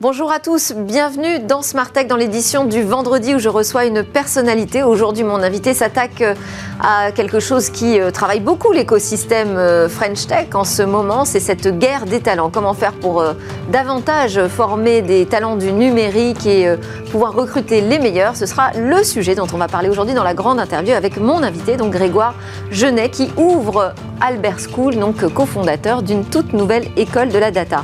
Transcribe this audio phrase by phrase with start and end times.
[0.00, 4.04] Bonjour à tous, bienvenue dans Smart Tech dans l'édition du vendredi où je reçois une
[4.04, 4.84] personnalité.
[4.84, 6.36] Aujourd'hui, mon invité s'attaque euh,
[6.80, 11.40] à quelque chose qui euh, travaille beaucoup l'écosystème euh, French Tech en ce moment, c'est
[11.40, 12.48] cette guerre des talents.
[12.48, 13.24] Comment faire pour
[13.72, 16.72] davantage former des talents du numérique et
[17.10, 18.36] pouvoir recruter les meilleurs?
[18.36, 21.42] Ce sera le sujet dont on va parler aujourd'hui dans la grande interview avec mon
[21.42, 22.34] invité, donc Grégoire
[22.70, 27.82] Genet, qui ouvre Albert School, donc cofondateur d'une toute nouvelle école de la data.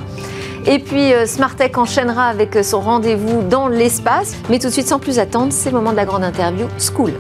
[0.67, 4.35] Et puis euh, Smartech enchaînera avec son rendez-vous dans l'espace.
[4.49, 7.13] Mais tout de suite, sans plus attendre, c'est le moment de la grande interview School.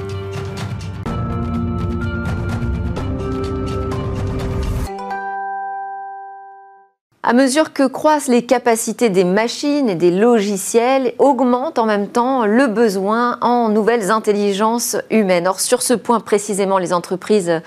[7.26, 12.44] À mesure que croissent les capacités des machines et des logiciels, augmente en même temps
[12.44, 15.48] le besoin en nouvelles intelligences humaines.
[15.48, 17.62] Or, sur ce point précisément, les entreprises,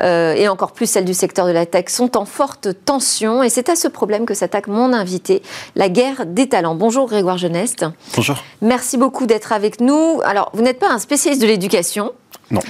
[0.00, 3.42] euh, et encore plus celles du secteur de la tech, sont en forte tension.
[3.42, 5.42] Et c'est à ce problème que s'attaque mon invité,
[5.74, 6.76] la guerre des talents.
[6.76, 7.84] Bonjour Grégoire Geneste.
[8.14, 8.36] Bonjour.
[8.62, 10.20] Merci beaucoup d'être avec nous.
[10.24, 12.12] Alors, vous n'êtes pas un spécialiste de l'éducation.
[12.50, 12.60] Non.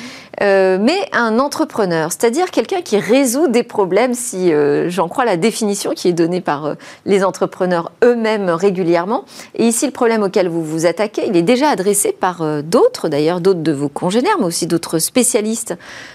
[0.42, 5.36] Euh, mais un entrepreneur, c'est-à-dire quelqu'un qui résout des problèmes, si euh, j'en crois la
[5.36, 9.24] définition qui est donnée par euh, les entrepreneurs eux-mêmes régulièrement.
[9.54, 13.40] Et ici, le problème auquel vous vous attaquez, il est déjà adressé par d'autres, d'ailleurs
[13.40, 15.74] d'autres de vos congénères, mais aussi d'autres spécialistes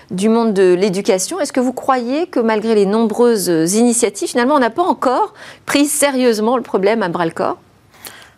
[0.10, 1.40] du monde de l'éducation.
[1.40, 5.34] Est-ce que vous croyez que malgré les nombreuses initiatives, finalement, on n'a pas encore
[5.66, 7.58] pris sérieusement le problème à bras-le-corps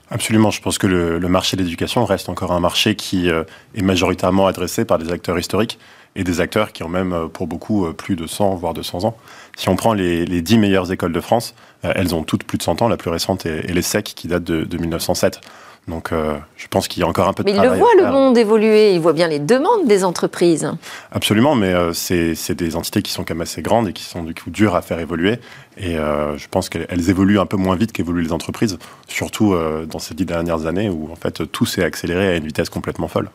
[0.09, 0.51] Absolument.
[0.51, 3.43] Je pense que le, marché de l'éducation reste encore un marché qui euh,
[3.75, 5.79] est majoritairement adressé par des acteurs historiques
[6.15, 9.03] et des acteurs qui ont même, euh, pour beaucoup, euh, plus de 100, voire 200
[9.03, 9.17] ans.
[9.57, 12.63] Si on prend les, les 10 meilleures écoles de France, elles ont toutes plus de
[12.63, 12.87] 100 ans.
[12.87, 15.41] La plus récente est, les SEC, qui date de, de 1907.
[15.87, 17.69] Donc euh, je pense qu'il y a encore un peu de mais travail.
[17.69, 20.69] Mais il le voit le monde évoluer, il voit bien les demandes des entreprises.
[21.11, 24.23] Absolument, mais euh, c'est des entités qui sont quand même assez grandes et qui sont
[24.23, 25.39] du coup dures à faire évoluer.
[25.77, 28.77] Et euh, je pense qu'elles évoluent un peu moins vite qu'évoluent les entreprises,
[29.07, 29.55] surtout
[29.89, 33.07] dans ces dix dernières années où en fait tout s'est accéléré à une vitesse complètement
[33.07, 33.29] folle.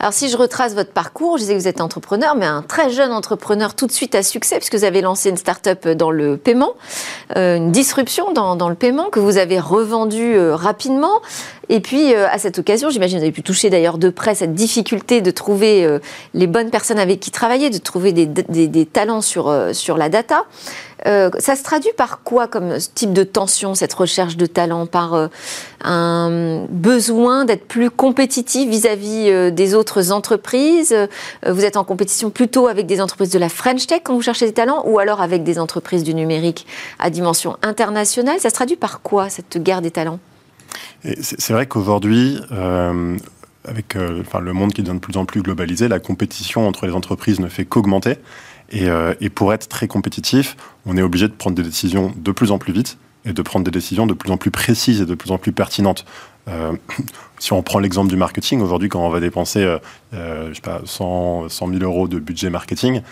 [0.00, 2.90] Alors si je retrace votre parcours, je disais que vous êtes entrepreneur, mais un très
[2.90, 6.36] jeune entrepreneur tout de suite à succès, puisque vous avez lancé une start-up dans le
[6.36, 6.72] paiement,
[7.36, 11.20] euh, une disruption dans, le paiement que vous avez revendue euh, rapidement.
[11.68, 14.34] Et puis euh, à cette occasion, j'imagine que vous avez pu toucher d'ailleurs de près
[14.34, 16.00] cette difficulté de trouver
[16.34, 20.44] les bonnes personnes avec qui travailler, de trouver des, des talents sur, sur la data.
[21.06, 25.14] Euh, ça se traduit par quoi comme type de tension, cette recherche de talent Par
[25.14, 25.28] euh,
[25.82, 30.94] un besoin d'être plus compétitif vis-à-vis euh, des autres entreprises?
[31.46, 34.46] Vous êtes en compétition plutôt avec des entreprises de la French Tech quand vous cherchez
[34.46, 36.66] des talents ou alors avec des entreprises du numérique
[36.98, 38.38] à dimension internationale?
[38.38, 40.20] Ça se traduit par quoi, cette guerre des talents?
[41.02, 42.38] C'est vrai qu'aujourd'hui,
[43.64, 47.40] avec le monde qui devient de plus en plus globalisé, la compétition entre les entreprises
[47.40, 48.18] ne fait qu'augmenter.
[48.74, 50.56] Euh, et, pour être très compétitif,
[50.86, 53.64] on est obligé de prendre des décisions de plus en plus vite et de prendre
[53.64, 56.04] des décisions de plus en plus précises et de plus en plus pertinentes.
[56.48, 56.72] Euh,
[57.38, 59.78] si on prend l'exemple du marketing, aujourd'hui, quand on va dépenser euh,
[60.14, 63.02] euh je sais pas, 100, 100 000 euros de budget marketing,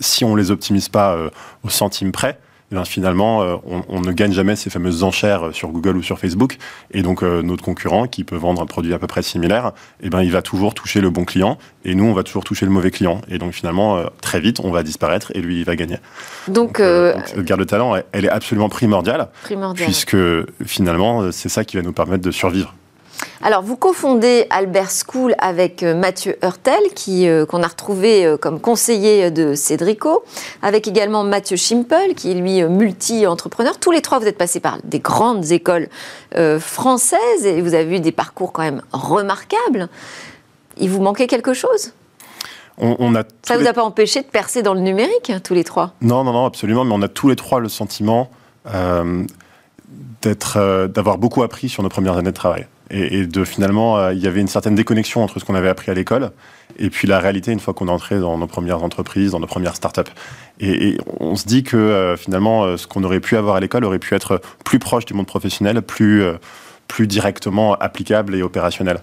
[0.00, 1.16] si on ne les optimise pas
[1.62, 2.38] au centime près,
[2.72, 3.56] eh finalement, euh,
[3.88, 6.58] on, ne gagne jamais ces fameuses enchères sur Google ou sur Facebook.
[6.90, 9.72] Et donc, euh, notre concurrent, qui peut vendre un produit à peu près similaire,
[10.02, 11.58] eh ben, il va toujours toucher le bon client.
[11.84, 13.20] Et nous, on va toujours toucher le mauvais client.
[13.28, 15.98] Et donc, finalement, euh, très vite, on va disparaître et lui, il va gagner.
[16.48, 19.28] Donc, cette guerre de talent, elle, est absolument primordiale.
[19.44, 19.86] Primordiale.
[19.86, 20.16] Puisque,
[20.64, 22.74] finalement, c'est ça qui va nous permettre de survivre.
[23.42, 28.38] Alors, vous cofondez Albert School avec euh, Mathieu Hurtel, qui, euh, qu'on a retrouvé euh,
[28.38, 30.24] comme conseiller de Cédrico,
[30.62, 33.78] avec également Mathieu Schimpel, qui est lui multi-entrepreneur.
[33.78, 35.88] Tous les trois, vous êtes passés par des grandes écoles
[36.58, 39.88] françaises et vous avez eu des parcours quand même remarquables.
[40.76, 41.92] Il vous manquait quelque chose?
[42.78, 45.64] On, a Ça ne vous a pas empêché de percer dans le numérique, tous les
[45.64, 45.94] trois?
[46.02, 46.84] Non, non, non, absolument.
[46.84, 48.28] Mais on a tous les trois le sentiment
[50.22, 54.26] d'avoir beaucoup appris sur nos premières années de travail et, de finalement, euh, il y
[54.26, 56.30] avait une certaine déconnexion entre ce qu'on avait appris à l'école
[56.78, 59.46] et puis la réalité une fois qu'on est entré dans nos premières entreprises, dans nos
[59.46, 60.10] premières startups.
[60.60, 63.60] Et, et on se dit que euh, finalement, euh, ce qu'on aurait pu avoir à
[63.60, 66.22] l'école aurait pu être plus proche du monde professionnel, plus,
[66.86, 68.98] plus directement applicable et opérationnel.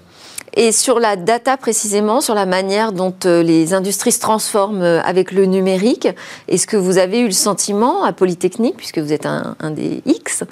[0.56, 5.02] Et sur la data précisément, sur la manière dont euh, les industries se transforment euh,
[5.04, 6.08] avec le numérique,
[6.48, 10.44] est-ce que vous avez eu le sentiment à Polytechnique, puisque vous êtes un, des X,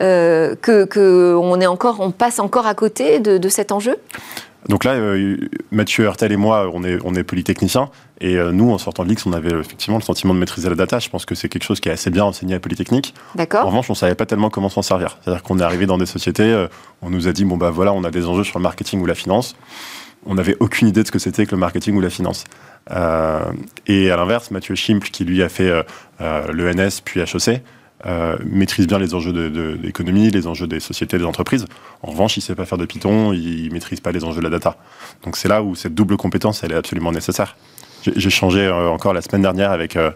[0.00, 3.96] euh, que, est encore, on passe encore à côté de cet enjeu?
[4.68, 5.36] Donc là, euh,
[5.70, 7.90] Mathieu Hurtel et moi, on est, on est polytechniciens.
[8.22, 10.74] Et euh, nous, en sortant de l'X, on avait effectivement le sentiment de maîtriser la
[10.74, 10.98] data.
[10.98, 13.14] Je pense que c'est quelque chose qui est assez bien enseigné à Polytechnique.
[13.34, 13.64] D'accord.
[13.64, 15.18] En revanche, on ne savait pas tellement comment s'en servir.
[15.20, 16.68] C'est-à-dire qu'on est arrivé dans des sociétés, euh,
[17.02, 19.06] on nous a dit, bon, bah voilà, on a des enjeux sur le marketing ou
[19.06, 19.56] la finance.
[20.24, 22.44] On n'avait aucune idée de ce que c'était que le marketing ou la finance.
[23.86, 25.84] et à l'inverse, Mathieu Schimpl, qui lui a fait
[26.20, 27.60] l'ENS puis HEC,
[28.04, 31.66] euh, maîtrise bien les enjeux de, l'économie, les enjeux des sociétés, des entreprises.
[32.02, 34.40] En revanche, il ne sait pas faire de Python, il ne maîtrise pas les enjeux
[34.40, 34.76] de la data.
[35.24, 37.56] Donc c'est là où cette double compétence, elle est absolument nécessaire.
[38.02, 40.10] J'ai changé euh, encore la semaine dernière avec euh,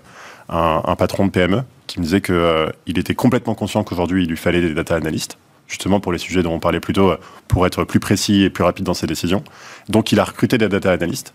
[0.48, 4.60] un, patron de PME qui me disait qu'il était complètement conscient qu'aujourd'hui, il lui fallait
[4.60, 5.38] des data analystes
[5.68, 7.14] justement pour les sujets dont on parlait plus tôt,
[7.48, 9.42] pour être plus précis et plus rapide dans ses décisions.
[9.88, 11.34] Donc il a recruté des data analystes.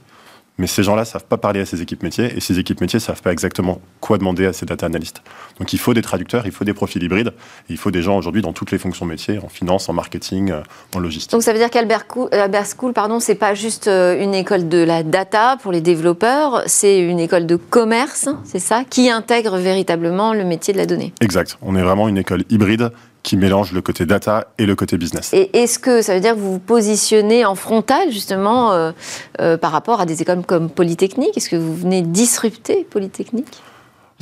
[0.58, 2.98] Mais ces gens-là ne savent pas parler à ces équipes métiers et ces équipes métiers
[2.98, 5.22] ne savent pas exactement quoi demander à ces data analystes.
[5.60, 7.34] Donc il faut des traducteurs, il faut des profils hybrides,
[7.70, 10.62] il faut des gens aujourd'hui dans toutes les fonctions métiers, en finance, en marketing, euh,
[10.96, 11.32] en logistique.
[11.32, 15.04] Donc ça veut dire qu'Albert School, pardon, c'est pas juste euh, une école de la
[15.04, 20.44] data pour les développeurs, c'est une école de commerce, c'est ça, qui intègre véritablement le
[20.44, 21.14] métier de la donnée.
[21.22, 21.58] Exact.
[21.62, 22.92] On est vraiment une école hybride
[23.24, 25.32] qui mélange le côté data et le côté business.
[25.34, 28.92] Et est-ce que ça veut dire que vous vous positionnez en frontal justement euh,
[29.40, 31.38] euh, par rapport à des écoles comme Polytechnique?
[31.38, 33.62] Est-ce que vous venez disrupter Polytechnique?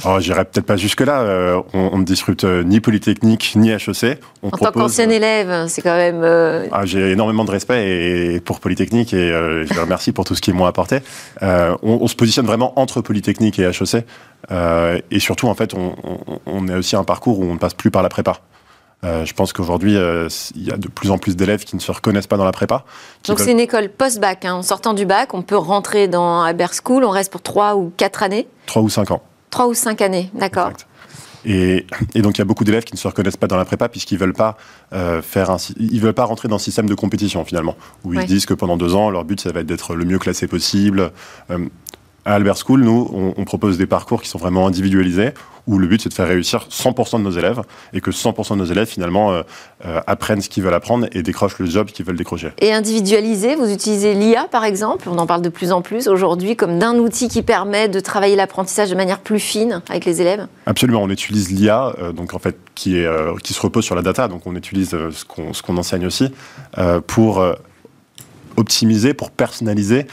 [0.05, 1.21] Oh, J'irai peut-être pas jusque-là.
[1.21, 4.19] Euh, on, ne disrupte ni Polytechnique ni HEC.
[4.41, 6.23] On en tant qu'ancien élève, c'est quand même.
[6.71, 10.41] Ah, J'ai énormément de respect et, pour Polytechnique et je les remercie pour tout ce
[10.41, 10.99] qu'ils m'ont apporté.
[11.41, 14.05] On, on, se positionne vraiment entre Polytechnique et HEC.
[15.11, 15.93] et surtout, en fait, on,
[16.45, 18.39] on, a aussi un parcours où on ne passe plus par la prépa.
[19.05, 21.81] Euh, je pense qu'aujourd'hui, euh, il y a de plus en plus d'élèves qui ne
[21.81, 22.83] se reconnaissent pas dans la prépa.
[23.27, 24.45] Donc c'est une école post-bac.
[24.45, 24.55] Hein.
[24.55, 27.93] En sortant du bac, on peut rentrer dans Albert School, on reste pour 3 ou
[27.95, 29.21] 4 années 3 ou 5 ans.
[29.51, 30.71] 3 ou 5 années, d'accord.
[31.45, 31.85] Et,
[32.15, 33.87] et, donc il y a beaucoup d'élèves qui ne se reconnaissent pas dans la prépa
[33.87, 34.57] puisqu'ils veulent pas
[34.91, 38.25] euh, faire un, ils veulent pas rentrer dans un système de compétition finalement où ils
[38.25, 41.13] disent que pendant deux ans leur but ça va être d'être le mieux classé possible.
[42.25, 45.31] À Albert School, nous, on, propose des parcours qui sont vraiment individualisés,
[45.68, 47.62] où le but c'est de faire réussir 100% de nos élèves
[47.94, 49.44] et que 100% de nos élèves finalement euh,
[49.86, 52.50] euh, apprennent ce qu'ils veulent apprendre et décrochent le job qu'ils veulent décrocher.
[52.60, 56.56] Et individualisé, vous utilisez l'IA par exemple, on en parle de plus en plus aujourd'hui
[56.56, 60.48] comme d'un outil qui permet de travailler l'apprentissage de manière plus fine avec les élèves?
[60.66, 63.07] Absolument, on utilise l'IA, euh, donc en fait qui, est,
[63.44, 65.25] qui se repose sur la data, donc on utilise ce
[65.62, 66.31] qu'on enseigne aussi
[67.07, 67.44] pour
[68.56, 70.06] optimiser, pour personnaliser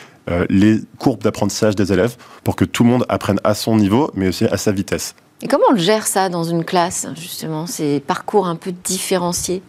[0.48, 4.28] les courbes d'apprentissage des élèves pour que tout le monde apprenne à son niveau, mais
[4.28, 5.14] aussi à sa vitesse.
[5.42, 9.62] Et comment on gère ça dans une classe, justement, ces parcours un peu différenciés?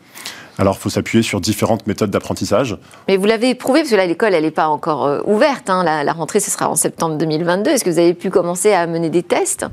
[0.59, 2.77] Alors, il faut s'appuyer sur différentes méthodes d'apprentissage.
[3.07, 5.69] Mais vous l'avez prouvé, parce que là, l'école, elle n'est pas encore euh, ouverte.
[5.69, 5.83] Hein.
[5.83, 7.69] La, la, rentrée, ce sera en septembre 2022.
[7.69, 9.65] Est-ce que vous avez pu commencer à mener des tests?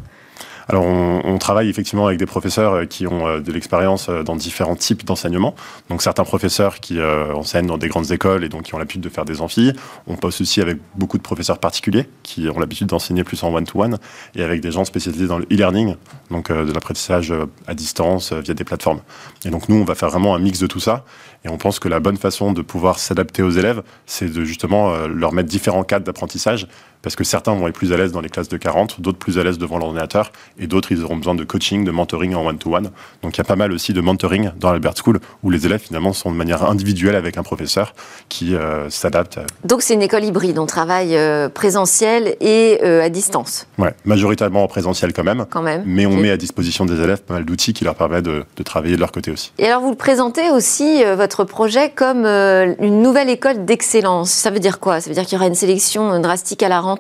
[0.68, 4.36] Alors, on, travaille effectivement avec des professeurs euh, qui ont euh, de l'expérience euh, dans
[4.36, 5.54] différents types d'enseignement.
[5.90, 9.08] Donc, certains professeurs qui enseignent dans des grandes écoles et donc qui ont l'habitude de
[9.08, 9.72] faire des amphis.
[10.06, 13.98] On passe aussi avec beaucoup de professeurs particuliers qui ont l'habitude d'enseigner plus en one-to-one
[14.34, 15.96] et avec des gens spécialisés dans le e-learning,
[16.30, 17.32] donc de l'apprentissage
[17.66, 19.00] à distance via des plateformes.
[19.44, 21.04] Et donc, nous, on va faire vraiment un mix de tout ça.
[21.44, 25.06] Et on pense que la bonne façon de pouvoir s'adapter aux élèves, c'est de justement
[25.06, 26.66] leur mettre différents cadres d'apprentissage
[27.04, 29.38] parce que certains vont être plus à l'aise dans les classes de 40, d'autres plus
[29.38, 32.90] à l'aise devant l'ordinateur, et d'autres, ils auront besoin de coaching, de mentoring en one-to-one.
[33.22, 35.80] Donc il y a pas mal aussi de mentoring dans Albert School, où les élèves
[35.80, 37.94] finalement sont de manière individuelle avec un professeur
[38.30, 39.38] qui euh, s'adapte.
[39.64, 44.64] Donc c'est une école hybride, on travaille euh, présentiel et euh, à distance Ouais, majoritairement
[44.64, 45.44] en présentiel quand même.
[45.50, 45.82] Quand même.
[45.84, 48.62] Mais on met à disposition des élèves pas mal d'outils qui leur permettent de, de,
[48.62, 49.52] travailler de leur côté aussi.
[49.58, 54.30] Et alors vous le présentez aussi, votre projet, comme une nouvelle école d'excellence.
[54.30, 55.02] Ça veut dire quoi?
[55.02, 56.93] Ça veut dire qu'il y aura une sélection drastique à la rentrée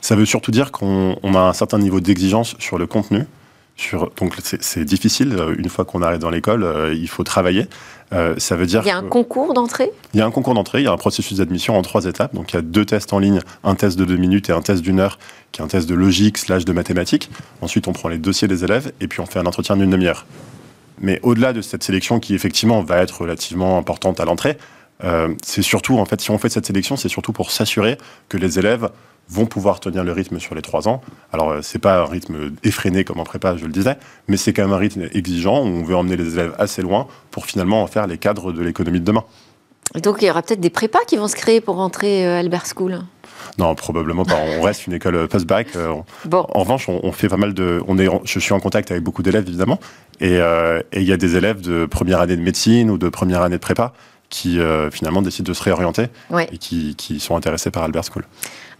[0.00, 3.26] ça veut surtout dire qu'on a un certain niveau d'exigence sur le contenu.
[3.76, 7.66] Sur, donc c'est difficile, euh, une fois qu'on arrive dans l'école, euh, il faut travailler.
[8.12, 9.90] Euh, ça veut dire il y a un concours d'entrée?
[10.12, 12.32] Il y a un concours d'entrée, il y a un processus d'admission en trois étapes.
[12.36, 14.60] Donc il y a deux tests en ligne, un test de deux minutes et un
[14.60, 15.18] test d'une heure,
[15.50, 17.30] qui est un test de logique slash de mathématiques.
[17.62, 20.24] Ensuite on prend les dossiers des élèves et puis on fait un entretien d'une demi-heure.
[21.00, 24.56] Mais au-delà de cette sélection qui effectivement va être relativement importante à l'entrée,
[25.42, 27.98] c'est surtout, en fait, si on fait cette sélection, c'est surtout pour s'assurer
[28.30, 28.88] que les élèves
[29.28, 31.00] vont pouvoir tenir le rythme sur les trois ans.
[31.32, 33.96] Alors, euh, c'est pas un rythme effréné comme en prépa, je le disais,
[34.28, 37.06] mais c'est quand même un rythme exigeant où on veut emmener les élèves assez loin
[37.30, 39.24] pour finalement en faire les cadres de l'économie de demain.
[39.94, 42.30] Et donc, il y aura peut-être des prépas qui vont se créer pour rentrer à
[42.30, 43.00] euh, Albert School
[43.58, 44.38] non, probablement pas.
[44.58, 45.76] On reste une école post-bac.
[45.76, 46.46] Euh, bon.
[46.48, 47.82] En revanche, on, fait pas mal de.
[47.86, 49.78] On est, je suis en contact avec beaucoup d'élèves, évidemment.
[50.20, 53.56] Et il y a des élèves de première année de médecine ou de première année
[53.56, 53.92] de prépa
[54.30, 54.58] qui,
[54.90, 56.06] finalement, décident de se réorienter
[56.50, 58.24] et qui, qui sont intéressés par Albert School.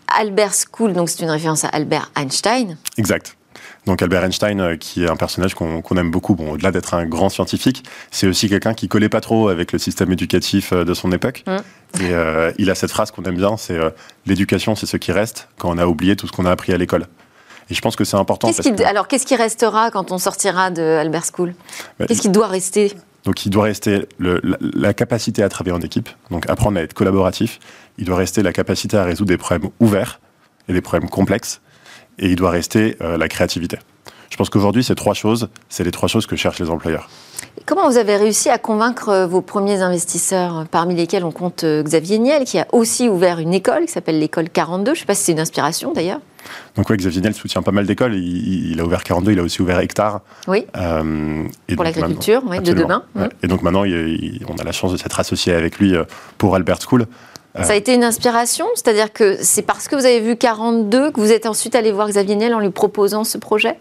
[0.09, 2.77] Albert School, donc c'est une référence à Albert Einstein.
[2.97, 3.37] Exact.
[3.87, 7.05] Donc Albert Einstein, euh, qui est un personnage qu'on aime beaucoup, bon, au-delà d'être un
[7.05, 10.95] grand scientifique, c'est aussi quelqu'un qui collait pas trop avec le système éducatif euh, de
[10.95, 11.45] son époque.
[11.47, 12.03] Mm.
[12.03, 13.79] Et euh, il a cette phrase qu'on aime bien, c'est
[14.27, 16.79] l'éducation, c'est ce qui reste quand on a oublié tout ce qu'on a appris à
[16.79, 17.07] l'école.
[17.71, 18.51] Et je pense que c'est important.
[18.85, 21.55] Alors, qu'est-ce qui restera quand on sortira de Albert School?
[21.99, 22.95] Bah, Qu'est-ce qui doit rester?
[23.25, 27.59] Donc il doit rester la, capacité à travailler en équipe, donc apprendre à être collaboratif.
[27.99, 30.21] Il doit rester la capacité à résoudre des problèmes ouverts
[30.69, 31.61] et des problèmes complexes.
[32.19, 33.79] Et il doit rester euh, la créativité.
[34.31, 37.09] Je pense qu'aujourd'hui, ces trois choses, c'est les trois choses que cherchent les employeurs.
[37.67, 41.85] Comment vous avez réussi à convaincre euh, vos premiers investisseurs, parmi lesquels on compte euh,
[41.85, 45.07] Xavier Niel, qui a aussi ouvert une école qui s'appelle l'école 42 Je ne sais
[45.07, 46.21] pas si c'est une inspiration d'ailleurs.
[46.75, 48.17] Donc oui, Xavier Niel soutient pas mal d'écoles.
[48.17, 50.21] Il, a ouvert 42, il a aussi ouvert Hectare.
[50.49, 50.67] Oui.
[50.77, 53.05] Euh, pour l'agriculture, de demain.
[53.43, 55.95] Et donc maintenant, on a la chance de s'être associé avec lui
[56.37, 57.07] pour Albert School.
[57.63, 61.21] Ça a été une inspiration C'est-à-dire que c'est parce que vous avez vu 42 que
[61.21, 63.77] vous êtes ensuite allé voir Xavier Niel en lui proposant ce projet?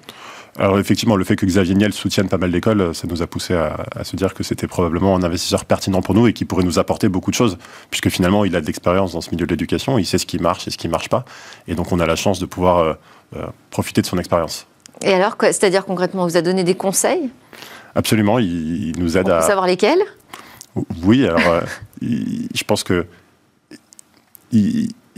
[0.60, 3.56] Alors effectivement, le fait que Xavier Niel soutienne pas mal d'écoles, ça nous a poussé
[3.56, 6.77] à, se dire que c'était probablement un investisseur pertinent pour nous et qui pourrait nous
[6.77, 7.58] apporter beaucoup de choses,
[7.89, 10.38] puisque finalement, il a de l'expérience dans ce milieu de l'éducation, il sait ce qui
[10.38, 11.25] marche et ce qui ne marche pas,
[11.68, 12.94] et donc on a la chance de pouvoir euh,
[13.36, 14.68] euh, profiter de son expérience.
[15.01, 17.32] Et alors, c'est-à-dire concrètement, vous a donné des conseils?
[17.96, 19.42] Absolument, il, nous aide à...
[19.42, 20.03] savoir lesquels?
[21.03, 21.62] Oui, alors euh,
[22.01, 23.08] je pense que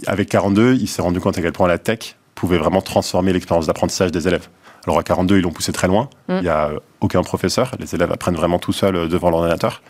[0.07, 3.67] avec 42, il s'est rendu compte à quel point la tech pouvait vraiment transformer l'expérience
[3.67, 4.47] d'apprentissage des élèves.
[4.85, 6.09] Alors à 42, ils l'ont poussé très loin.
[6.27, 6.33] Mm.
[6.37, 7.71] Il n'y a aucun professeur.
[7.79, 9.81] Les élèves apprennent vraiment tout seuls euh, devant l'ordinateur.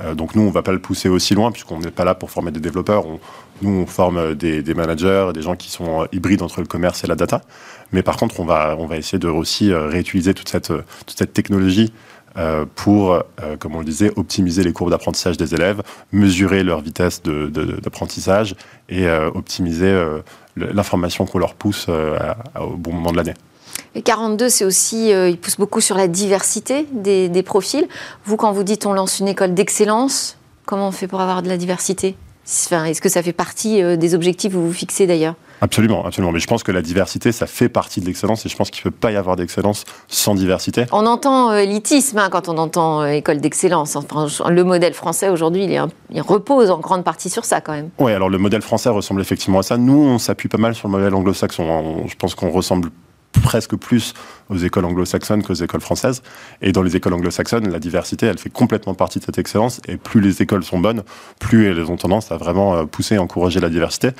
[0.00, 2.14] Euh, donc nous, on ne va pas le pousser aussi loin puisqu'on n'est pas là
[2.14, 3.04] pour former des développeurs.
[3.62, 7.06] nous, on forme des, managers, des gens qui sont euh, hybrides entre le commerce et
[7.06, 7.42] la data.
[7.92, 11.32] Mais par contre, on va, on va essayer de aussi réutiliser toute cette, toute cette
[11.32, 11.92] technologie
[12.74, 13.22] pour,
[13.58, 18.54] comme on le disait, optimiser les courbes d'apprentissage des élèves, mesurer leur vitesse d'apprentissage
[18.88, 19.92] et optimiser
[20.56, 23.34] l'information qu'on leur pousse au bon moment de l'année.
[23.94, 27.88] Et 42, c'est aussi, euh, il pousse beaucoup sur la diversité des, profils.
[28.24, 31.48] Vous, quand vous dites on lance une école d'excellence, comment on fait pour avoir de
[31.48, 32.16] la diversité?
[32.46, 35.34] Est-ce que ça fait partie euh, des objectifs que vous vous fixez d'ailleurs?
[35.60, 36.32] Absolument, absolument.
[36.32, 38.80] Mais je pense que la diversité, ça fait partie de l'excellence et je pense qu'il
[38.86, 40.86] ne peut pas y avoir d'excellence sans diversité.
[40.92, 43.96] On entend euh, élitisme hein, quand on entend école d'excellence.
[43.96, 47.90] Enfin, le modèle français aujourd'hui, il, il, repose en grande partie sur ça quand même.
[47.98, 49.76] Oui, alors le modèle français ressemble effectivement à ça.
[49.76, 52.06] Nous, on s'appuie pas mal sur le modèle anglo-saxon.
[52.06, 52.90] Je pense qu'on ressemble
[53.32, 54.14] presque plus
[54.48, 56.22] aux écoles anglo-saxonnes qu'aux écoles françaises.
[56.62, 59.80] Et dans les écoles anglo-saxonnes, la diversité, elle fait complètement partie de cette excellence.
[59.88, 61.02] Et plus les écoles sont bonnes,
[61.38, 64.10] plus elles ont tendance à vraiment euh, pousser et encourager la diversité.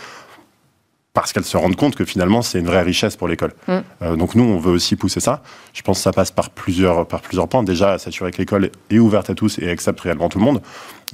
[1.21, 3.53] Parce qu'elles se rendent compte que finalement, c'est une vraie richesse pour l'école.
[3.67, 3.73] Mm.
[4.03, 5.43] Euh, donc nous, on veut aussi pousser ça.
[5.73, 7.63] Je pense que ça passe par plusieurs, par plusieurs points.
[7.63, 10.63] Déjà, s'assurer que l'école est ouverte à tous et accepte réellement tout le monde.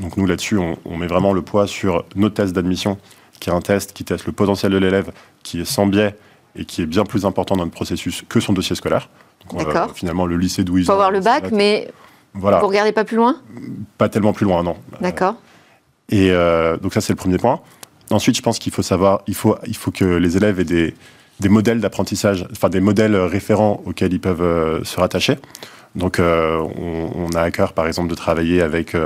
[0.00, 2.98] Donc nous, là-dessus, on, on met vraiment le poids sur nos tests d'admission,
[3.40, 5.10] qui est un test qui teste le potentiel de l'élève,
[5.42, 6.14] qui est sans biais
[6.56, 9.08] et qui est bien plus important dans le processus que son dossier scolaire.
[9.52, 9.92] D'accord.
[9.94, 11.90] finalement, le lycée d'où Il faut avoir le bac, mais
[12.32, 12.60] voilà.
[12.60, 13.36] vous regardez pas plus loin?
[13.98, 14.76] Pas tellement plus loin, non.
[15.00, 15.36] D'accord.
[16.10, 17.60] Et euh, donc ça, c'est le premier point.
[18.10, 20.64] Ensuite, je pense qu'il faut savoir, il faut, il faut que les élèves aient
[21.40, 25.38] des, modèles d'apprentissage, enfin des modèles référents auxquels ils peuvent euh, se rattacher.
[25.94, 28.96] Donc, euh, on, a à cœur, par exemple, de travailler avec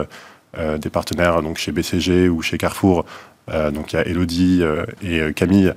[0.56, 3.04] des partenaires, donc chez BCG ou chez Carrefour,
[3.50, 5.72] euh, donc il y a Elodie euh, et euh, Camille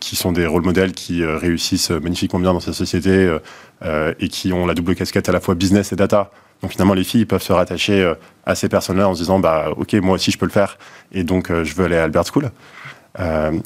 [0.00, 3.34] qui sont des rôles modèles qui réussissent magnifiquement bien dans cette société
[3.82, 6.30] et qui ont la double casquette à la fois business et data.
[6.62, 8.12] Donc finalement, les filles peuvent se rattacher
[8.46, 10.78] à ces personnes-là en se disant, bah ok, moi aussi je peux le faire,
[11.10, 12.50] et donc je veux aller à Albert School.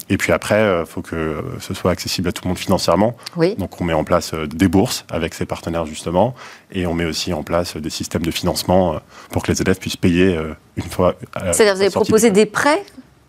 [0.09, 3.17] et puis après, il faut que ce soit accessible à tout le monde financièrement.
[3.37, 3.55] Oui.
[3.57, 6.35] Donc on met en place des bourses avec ses partenaires justement,
[6.73, 9.01] et on met aussi en place des systèmes de financement
[9.31, 10.39] pour que les élèves puissent payer
[10.77, 11.15] une fois.
[11.53, 12.83] C'est-à-dire vous avez proposé des prêts?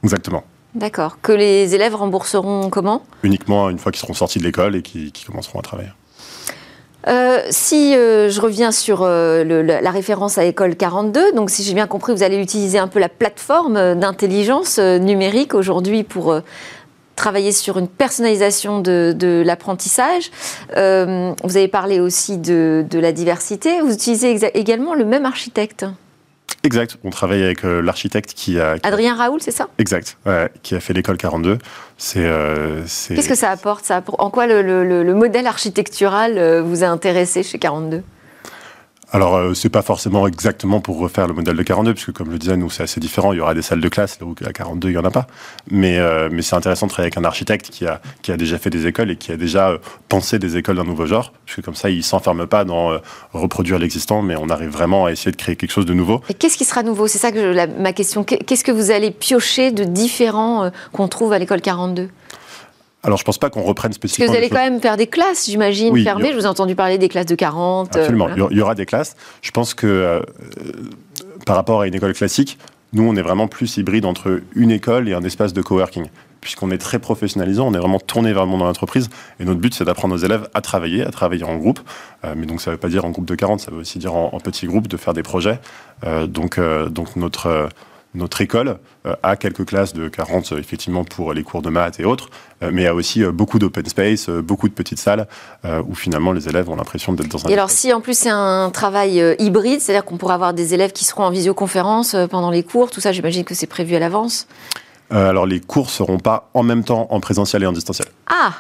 [0.04, 0.44] Exactement.
[0.76, 1.18] D'accord.
[1.22, 3.04] Que les élèves rembourseront comment?
[3.24, 5.90] Uniquement une fois qu'ils seront sortis de l'école et qu'ils commenceront à travailler.
[7.08, 11.74] Euh, si euh, je reviens sur euh, la référence à École 42, donc si j'ai
[11.74, 16.36] bien compris, vous allez utiliser un peu la plateforme d'intelligence numérique aujourd'hui pour
[17.16, 20.32] travailler sur une personnalisation de, l'apprentissage.
[20.74, 23.82] vous avez parlé aussi de, de, la diversité.
[23.82, 25.86] Vous utilisez également le même architecte
[26.68, 26.98] Exact.
[27.06, 28.76] On travaille avec euh, l'architecte qui a.
[28.84, 29.70] Adrien Raoul, c'est ça?
[29.78, 30.18] Exact.
[30.64, 31.60] qui a fait l'école 42.
[32.18, 33.16] Euh, c'est.
[33.16, 34.04] Qu'est-ce que ça apporte ça?
[34.18, 38.04] En quoi le, modèle architectural euh, vous a intéressé chez 42
[39.14, 42.32] alors, euh, c'est pas forcément exactement pour refaire le modèle de 42, puisque comme je
[42.34, 43.32] le disais, nous, c'est assez différent.
[43.32, 45.12] Il y aura des salles de classe, là où à 42, il n'y en a
[45.12, 45.28] pas.
[45.72, 48.58] Mais, euh, mais c'est intéressant de travailler avec un architecte qui a, qui a déjà
[48.58, 49.78] fait des écoles et qui a déjà euh,
[50.10, 53.00] pensé des écoles d'un nouveau genre, puisque comme ça, il ne s'enferme pas dans
[53.34, 56.22] reproduire l'existant, mais on arrive vraiment à essayer de créer quelque chose de nouveau.
[56.40, 57.08] Qu'est-ce qui sera nouveau?
[57.08, 58.24] C'est ça que ma question.
[58.24, 62.10] Qu'est-ce que vous allez piocher de différent qu'on trouve à l'école 42
[63.04, 64.26] alors, je pense pas qu'on reprenne spécifiquement.
[64.26, 66.32] Parce que vous allez quand même faire des classes, j'imagine, fermées.
[66.32, 67.96] Je vous ai entendu parler des classes de 40.
[67.96, 69.16] Euh, Absolument, il y aura des classes.
[69.42, 70.22] Je pense que euh,
[71.46, 72.58] par rapport à une école classique,
[72.94, 76.08] nous, on est vraiment plus hybride entre une école et un espace de coworking.
[76.42, 79.10] Puisqu'on est très professionnalisant, on est vraiment tourné vers le monde de l'entreprise.
[79.40, 81.80] Et notre but, c'est d'apprendre aux élèves à travailler, à travailler en groupe.
[82.26, 84.00] Euh, mais donc, ça ne veut pas dire en groupe de 40, ça veut aussi
[84.00, 85.60] dire en, petits groupes, de faire des projets.
[86.28, 87.70] donc, donc notre
[88.18, 88.80] notre école
[89.24, 92.30] a quelques classes de 40 effectivement pour les cours de maths et autres,
[92.62, 95.28] mais a aussi beaucoup d'open space, beaucoup de petites salles
[95.88, 97.50] où finalement les élèves ont l'impression d'être dans un.
[97.50, 100.92] Et alors si en plus c'est un travail hybride, c'est-à-dire qu'on pourra avoir des élèves
[100.92, 104.48] qui seront en visioconférence pendant les cours, tout ça, j'imagine que c'est prévu à l'avance?
[105.10, 108.10] alors les cours seront pas en même temps en présentiel et en distanciel.
[108.28, 108.54] Ah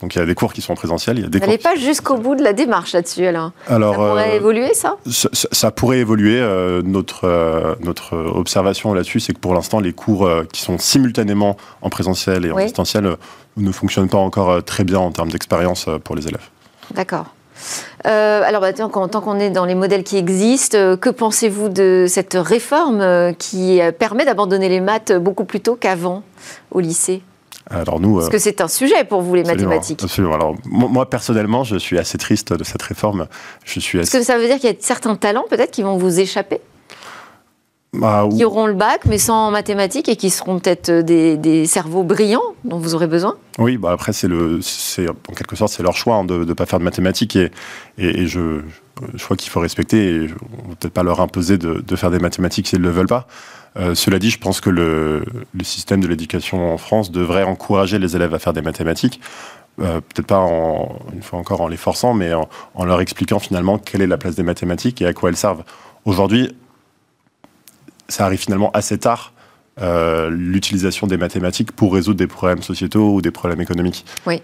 [0.00, 1.18] donc il y a des cours qui sont en présentiel.
[1.18, 3.52] Il y a des N'allez pas jusqu'au bout de la démarche là-dessus alors.
[3.68, 6.40] alors ça pourrait euh, évoluer ça, ça pourrait évoluer.
[6.40, 11.56] Euh, notre, euh, notre observation là-dessus, c'est que pour l'instant, les cours qui sont simultanément
[11.82, 13.16] en présentiel et en distanciel
[13.56, 16.48] ne fonctionnent pas encore très bien en termes d'expérience pour les élèves.
[16.94, 17.26] D'accord.
[18.04, 23.34] alors, bah, tant qu'on est dans les modèles qui existent, que pensez-vous de cette réforme
[23.38, 26.22] qui permet d'abandonner les maths beaucoup plus tôt qu'avant
[26.70, 27.22] au lycée?
[27.70, 30.02] Alors nous, Parce que c'est un sujet pour vous, les mathématiques.
[30.02, 30.34] Absolument.
[30.34, 33.28] Alors, moi, personnellement, je suis assez triste de cette réforme.
[33.64, 35.96] Je suis Est-ce que ça veut dire qu'il y a certains talents, peut-être, qui vont
[35.96, 36.60] vous échapper?
[37.92, 42.54] Bah, Qui auront le bac, mais sans mathématiques, et qui seront peut-être des, cerveaux brillants
[42.64, 43.36] dont vous aurez besoin?
[43.58, 44.60] Oui, bah après, c'est le,
[45.28, 47.36] en quelque sorte, c'est leur choix hein, de ne pas faire de mathématiques.
[47.36, 47.50] Et,
[47.98, 48.62] et, je,
[49.14, 50.14] je crois qu'il faut respecter.
[50.14, 50.28] Et
[50.64, 53.06] on ne peut-être pas leur imposer de, de faire des mathématiques s'ils ne le veulent
[53.06, 53.26] pas.
[53.76, 55.24] Euh, cela dit, je pense que le,
[55.62, 59.20] système de l'éducation en France devrait encourager les élèves à faire des mathématiques.
[59.80, 63.78] Euh, peut-être pas en, une fois encore en les forçant, mais en, leur expliquant finalement
[63.78, 65.64] quelle est la place des mathématiques et à quoi elles servent.
[66.04, 66.54] Aujourd'hui,
[68.08, 69.32] ça arrive finalement assez tard
[69.80, 74.04] euh, l'utilisation des mathématiques pour résoudre des problèmes sociétaux ou des problèmes économiques.
[74.26, 74.42] Oui.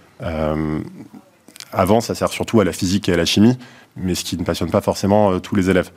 [1.72, 3.58] avant, ça sert surtout à la physique et à la chimie,
[3.96, 5.90] mais ce qui ne passionne pas forcément tous les élèves.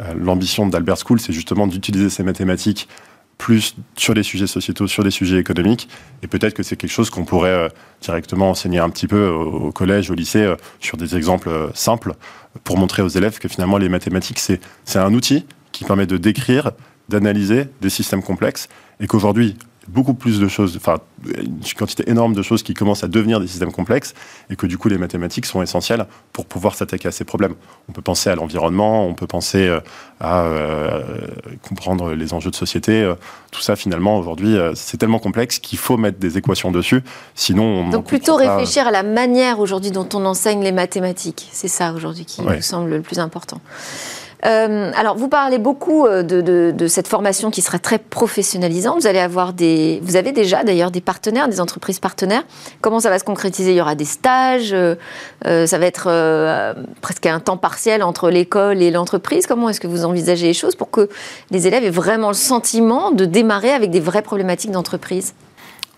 [0.00, 2.88] Euh, l'ambition d'Albert School, c'est justement d'utiliser ces mathématiques
[3.36, 5.88] plus sur des sujets sociétaux, sur des sujets économiques.
[6.22, 7.68] Et peut-être que c'est quelque chose qu'on pourrait euh,
[8.00, 12.14] directement enseigner un petit peu au, collège, au lycée, euh, sur des exemples simples,
[12.64, 14.60] pour montrer aux élèves que finalement les mathématiques, c'est
[14.96, 16.72] un outil qui permet de décrire,
[17.08, 18.68] d'analyser des systèmes complexes,
[19.00, 19.56] et qu'aujourd'hui,
[19.88, 23.46] beaucoup plus de choses, enfin, une quantité énorme de choses qui commencent à devenir des
[23.46, 24.14] systèmes complexes
[24.50, 27.54] et que du coup les mathématiques sont essentielles pour pouvoir s'attaquer à ces problèmes.
[27.88, 29.80] On peut penser à l'environnement, on peut penser euh,
[30.20, 31.02] à euh,
[31.66, 33.02] comprendre les enjeux de société.
[33.02, 33.14] Euh,
[33.50, 37.02] tout ça finalement aujourd'hui c'est tellement complexe qu'il faut mettre des équations dessus,
[37.34, 41.48] sinon on Donc plutôt réfléchir à la manière aujourd'hui dont on enseigne les mathématiques.
[41.50, 43.60] C'est ça aujourd'hui qui nous semble le plus important.
[44.46, 49.00] Euh, alors, vous parlez beaucoup euh, de, cette formation qui sera très professionnalisante.
[49.00, 52.44] Vous allez avoir des, vous avez déjà d'ailleurs des partenaires, des entreprises partenaires.
[52.80, 53.72] Comment ça va se concrétiser?
[53.72, 54.72] Il y aura des stages.
[54.72, 59.46] Euh, ça va être presque un temps partiel entre l'école et l'entreprise.
[59.46, 61.08] Comment est-ce que vous envisagez les choses pour que
[61.50, 65.34] les élèves aient vraiment le sentiment de démarrer avec des vraies problématiques d'entreprise?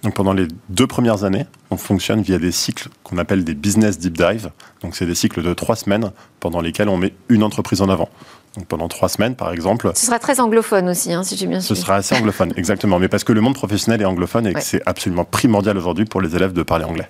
[0.03, 3.99] Donc pendant les deux premières années, on fonctionne via des cycles qu'on appelle des business
[3.99, 4.51] deep dive.
[4.83, 8.09] Donc c'est des cycles de trois semaines pendant lesquels on met une entreprise en avant.
[8.57, 9.93] Donc pendant trois semaines, par exemple.
[9.95, 11.79] Ce sera très anglophone aussi, hein, si j'ai bien suivi.
[11.79, 12.99] Ce sera assez anglophone, exactement.
[12.99, 16.21] Mais parce que le monde professionnel est anglophone et que c'est absolument primordial aujourd'hui pour
[16.21, 17.09] les élèves de parler anglais.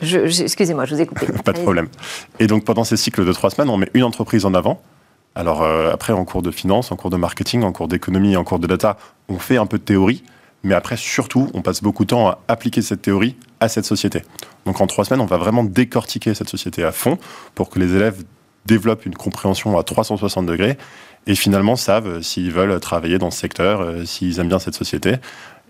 [0.00, 1.26] Excusez-moi, je vous ai coupé.
[1.44, 1.88] Pas de problème.
[2.38, 4.80] Et donc pendant ces cycles de trois semaines, on met une entreprise en avant.
[5.34, 8.44] Alors euh, après, en cours de finance, en cours de marketing, en cours d'économie, en
[8.44, 8.96] cours de data,
[9.28, 10.22] on fait un peu de théorie
[10.62, 14.22] mais après, surtout, on passe beaucoup de temps à appliquer cette théorie à cette société.
[14.64, 17.18] Donc en trois semaines, on va vraiment décortiquer cette société à fond
[17.54, 18.24] pour que les élèves
[18.66, 20.76] développent une compréhension à 360 degrés
[21.26, 25.16] et finalement savent s'ils veulent travailler dans ce secteur, euh, s'ils aiment bien cette société.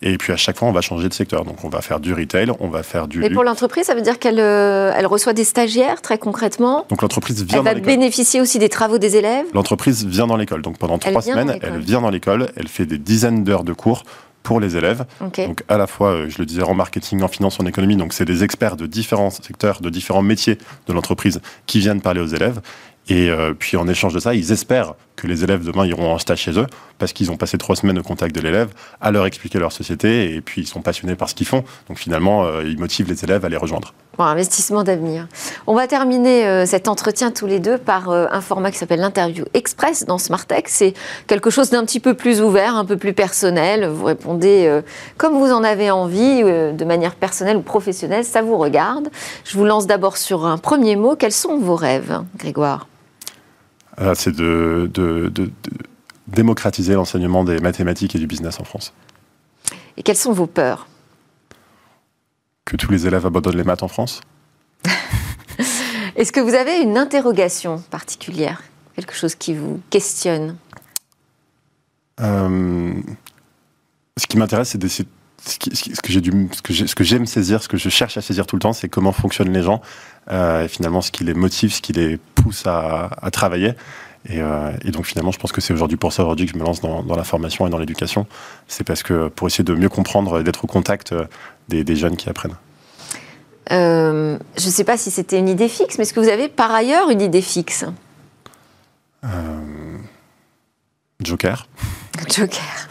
[0.03, 1.45] Et puis à chaque fois, on va changer de secteur.
[1.45, 3.25] Donc on va faire du retail, on va faire du.
[3.25, 6.85] Et pour l'entreprise, ça veut dire qu'elle euh, elle reçoit des stagiaires très concrètement.
[6.91, 7.59] Donc l'entreprise vient.
[7.65, 9.47] Elle va bénéficier aussi des travaux des élèves.
[9.55, 10.61] L'entreprise vient dans l'école.
[10.61, 14.03] Donc pendant trois semaines, elle vient dans l'école, elle fait des dizaines d'heures de cours
[14.47, 15.05] pour les élèves.
[15.21, 18.13] Donc à la fois, euh, je le disais, en marketing, en finance, en économie, donc
[18.13, 20.57] c'est des experts de différents secteurs, de différents métiers
[20.87, 22.61] de l'entreprise qui viennent parler aux élèves.
[23.09, 26.19] Et euh, puis en échange de ça, ils espèrent que les élèves demain iront en
[26.19, 26.67] stage chez eux
[26.99, 30.35] parce qu'ils ont passé trois semaines au contact de l'élève, à leur expliquer leur société
[30.35, 31.65] et puis ils sont passionnés par ce qu'ils font.
[31.89, 33.93] Donc finalement, euh, ils motivent les élèves à les rejoindre.
[34.19, 35.29] Investissement d'avenir.
[35.67, 39.45] On va terminer euh, cet entretien tous les deux par un format qui s'appelle l'interview
[39.53, 40.69] express dans Smartech.
[40.69, 40.95] C'est
[41.27, 43.87] quelque chose d'un petit peu plus ouvert, un peu plus personnel.
[43.87, 44.81] Vous répondez
[45.19, 49.09] comme vous en avez envie, de manière personnelle ou professionnelle, ça vous regarde.
[49.45, 51.17] Je vous lance d'abord sur un premier mot.
[51.17, 52.87] Quels sont vos rêves, Grégoire?
[52.87, 52.96] euh,
[54.15, 54.91] c'est de,
[56.27, 58.93] démocratiser l'enseignement des mathématiques et du business en France.
[59.97, 60.89] Et quelles sont vos peurs?
[62.65, 64.21] Que tous les élèves abandonnent les maths en France?
[66.17, 68.63] Est-ce que vous avez une interrogation particulière?
[68.97, 70.57] Quelque chose qui vous questionne?
[72.21, 72.95] Euh,
[74.19, 75.07] Ce qui m'intéresse, c'est d'essayer
[75.47, 79.13] ce que j'aime saisir, ce que je cherche à saisir tout le temps, c'est comment
[79.13, 79.81] fonctionnent les gens,
[80.31, 83.75] euh, et finalement ce qui les motive, ce qui les pousse à, travailler.
[84.29, 84.41] Et,
[84.91, 87.05] donc finalement, je pense que c'est aujourd'hui pour ça aujourd'hui que je me lance dans,
[87.15, 88.27] la formation et dans l'éducation.
[88.67, 91.15] C'est parce que pour essayer de mieux comprendre, d'être au contact
[91.69, 92.57] des, jeunes qui apprennent.
[93.71, 96.73] je ne sais pas si c'était une idée fixe, mais est-ce que vous avez par
[96.73, 97.85] ailleurs une idée fixe?
[101.23, 101.67] Joker.
[102.29, 102.89] Joker.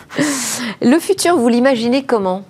[0.82, 2.44] Le futur, vous l'imaginez comment?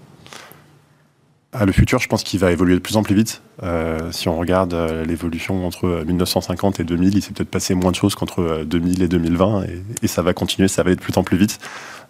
[1.57, 3.41] Ah, Le futur, je pense qu'il va évoluer de plus en plus vite.
[3.63, 7.91] Euh, si on regarde euh, l'évolution entre 1950 et 2000, il s'est peut-être passé moins
[7.91, 9.63] de choses qu'entre 2000 euh, et 2020,
[10.01, 11.59] et, ça va continuer, ça va aller de plus en plus vite.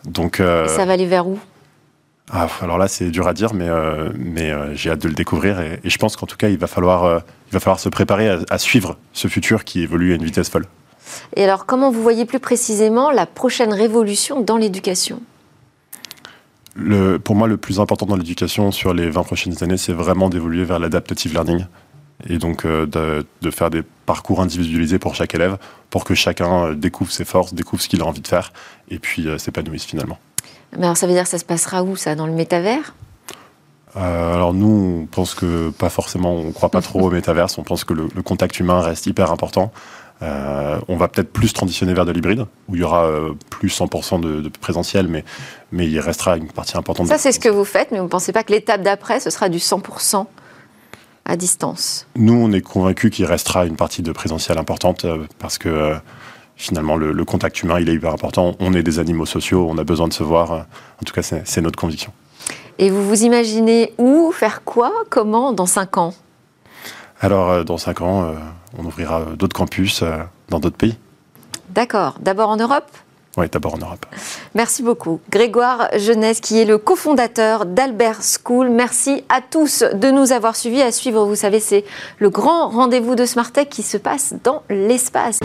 [0.05, 1.39] Donc, ça va aller vers où?
[2.31, 3.69] Ah, alors là, c'est dur à dire, mais,
[4.17, 5.59] mais j'ai hâte de le découvrir.
[5.59, 8.57] Et, je pense qu'en tout cas, il va falloir, il va falloir se préparer à
[8.57, 10.65] suivre ce futur qui évolue à une vitesse folle.
[11.35, 15.21] Et alors, comment vous voyez plus précisément la prochaine révolution dans l'éducation?
[17.23, 20.63] Pour moi, le plus important dans l'éducation sur les 20 prochaines années, c'est vraiment d'évoluer
[20.63, 21.65] vers l'adaptative learning
[22.29, 22.85] et donc euh,
[23.41, 25.57] de, faire des parcours individualisés pour chaque élève
[25.89, 28.51] pour que chacun euh, découvre ses forces, découvre ce qu'il a envie de faire
[28.89, 30.17] et puis euh, s'épanouisse finalement.
[30.77, 32.15] Mais alors ça veut dire que ça se passera où ça?
[32.15, 32.95] Dans le métavers?
[33.95, 37.85] Alors nous, on pense que pas forcément, on croit pas trop au métaverse, on pense
[37.85, 39.71] que le, contact humain reste hyper important.
[40.21, 43.67] Euh, on va peut-être plus transitionner vers de l'hybride, où il y aura euh, plus
[43.67, 45.25] 100% de, présentiel, mais,
[45.71, 47.07] mais il restera une partie importante.
[47.07, 49.29] Ça, c'est ce que vous faites, mais vous ne pensez pas que l'étape d'après, ce
[49.29, 50.25] sera du 100%
[51.25, 52.07] à distance?
[52.15, 55.95] Nous, on est convaincus qu'il restera une partie de présentiel importante, euh, parce que
[56.55, 58.55] finalement, le, contact humain, il est hyper important.
[58.59, 60.51] On est des animaux sociaux, on a besoin de se voir.
[60.51, 62.13] En tout cas, c'est notre conviction.
[62.79, 66.13] Et vous vous imaginez où, faire quoi, comment dans 5 ans?
[67.19, 68.35] Alors, dans 5 ans
[68.77, 70.17] on ouvrira d'autres campus euh,
[70.49, 70.97] dans d'autres pays.
[71.69, 72.15] D'accord.
[72.19, 72.89] D'abord en Europe?
[73.37, 74.05] Oui, d'abord en Europe.
[74.53, 75.19] Merci beaucoup.
[75.29, 78.69] Grégoire Jeunesse, qui est le cofondateur d'Albert School.
[78.69, 80.81] Merci à tous de nous avoir suivis.
[80.81, 81.83] À suivre, vous savez, c'est
[82.19, 85.39] le grand rendez-vous de Smartech qui se passe dans l'espace.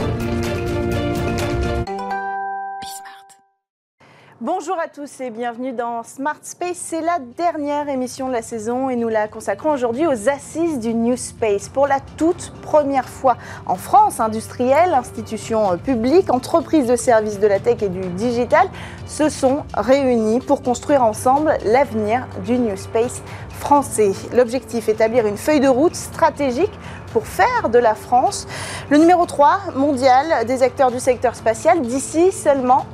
[4.43, 6.79] Bonjour à tous et bienvenue dans Smart Space.
[6.79, 10.95] C'est la dernière émission de la saison et nous la consacrons aujourd'hui aux assises du
[10.95, 11.69] New Space.
[11.69, 17.61] Pour la toute première fois en France, industrielle, institutions publiques, entreprises de services de la
[17.61, 18.71] tech et du digital
[19.07, 24.13] se sont réunies pour construire ensemble l'avenir du New Space français.
[24.33, 26.73] L'objectif, établir une feuille de route stratégique
[27.13, 28.49] pour faire de la France
[28.89, 32.87] le numéro 3 mondial des acteurs du secteur spatial d'ici seulement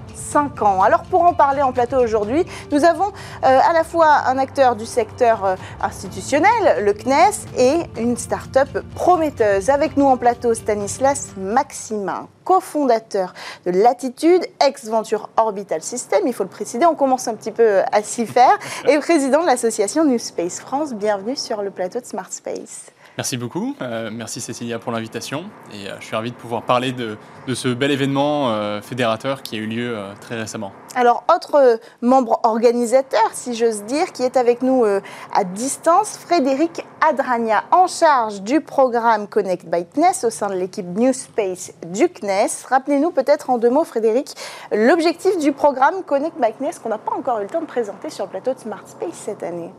[0.62, 0.82] ans.
[0.82, 3.10] Alors pour en parler en plateau aujourd'hui, nous avons euh,
[3.42, 9.70] à la fois un acteur du secteur euh, institutionnel, le CNES, et une start-up prometteuse.
[9.70, 16.48] Avec nous en plateau, Stanislas Maximin, cofondateur de Latitude, ex-Venture Orbital System, il faut le
[16.48, 20.18] préciser, on commence un petit peu euh, à s'y faire, et président de l'association New
[20.18, 20.94] Space France.
[20.94, 22.95] Bienvenue sur le plateau de Smart Space.
[23.16, 23.74] Merci beaucoup.
[23.80, 25.44] Euh, merci Cécilia pour l'invitation.
[25.72, 27.16] Et euh, je suis ravi de pouvoir parler de,
[27.54, 30.72] ce bel événement euh, fédérateur qui a eu lieu très récemment.
[30.94, 37.64] Alors, autre membre organisateur, si j'ose dire, qui est avec nous à distance, Frédéric Adragna,
[37.70, 42.66] en charge du programme Connect by CNES au sein de l'équipe New Space du CNES.
[42.68, 44.34] Rappelez-nous peut-être en deux mots, Frédéric,
[44.72, 48.10] l'objectif du programme Connect by CNES qu'on n'a pas encore eu le temps de présenter
[48.10, 49.72] sur le plateau de Smart Space cette année.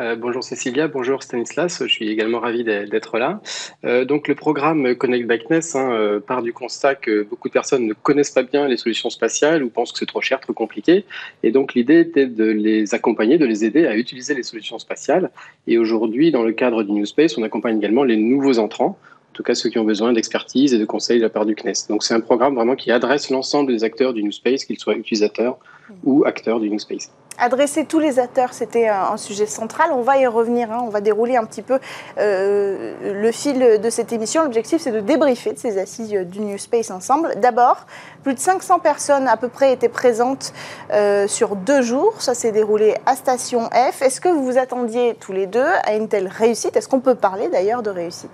[0.00, 3.40] Euh, bonjour Cécilia, bonjour Stanislas, je suis également ravi d'être là.
[3.84, 7.84] Euh, donc le programme Connect Backness hein, euh, part du constat que beaucoup de personnes
[7.84, 11.04] ne connaissent pas bien les solutions spatiales ou pensent que c'est trop cher, trop compliqué.
[11.42, 15.30] Et donc l'idée était de les accompagner, de les aider à utiliser les solutions spatiales.
[15.66, 18.98] Et aujourd'hui, dans le cadre du New Space, on accompagne également les nouveaux entrants
[19.30, 21.54] en tout cas ceux qui ont besoin d'expertise et de conseils de la part du
[21.54, 21.86] CNES.
[21.88, 24.96] Donc c'est un programme vraiment qui adresse l'ensemble des acteurs du New Space, qu'ils soient
[24.96, 25.58] utilisateurs
[26.04, 29.90] ou acteurs du New Space adresser tous les acteurs, c'était un, sujet central.
[29.92, 30.80] On va y revenir, hein.
[30.84, 31.78] on va dérouler un petit peu
[32.18, 34.42] euh, le fil de cette émission.
[34.42, 37.34] L'objectif, c'est de débriefer de ces assises du New Space ensemble.
[37.40, 37.86] D'abord,
[38.22, 40.52] plus de 500 personnes à peu près étaient présentes
[40.92, 42.14] euh, sur deux jours.
[42.18, 44.02] Ça s'est déroulé à Station F.
[44.02, 46.76] Est-ce que vous vous attendiez tous les deux à une telle réussite?
[46.76, 48.30] Est-ce qu'on peut parler d'ailleurs de réussite?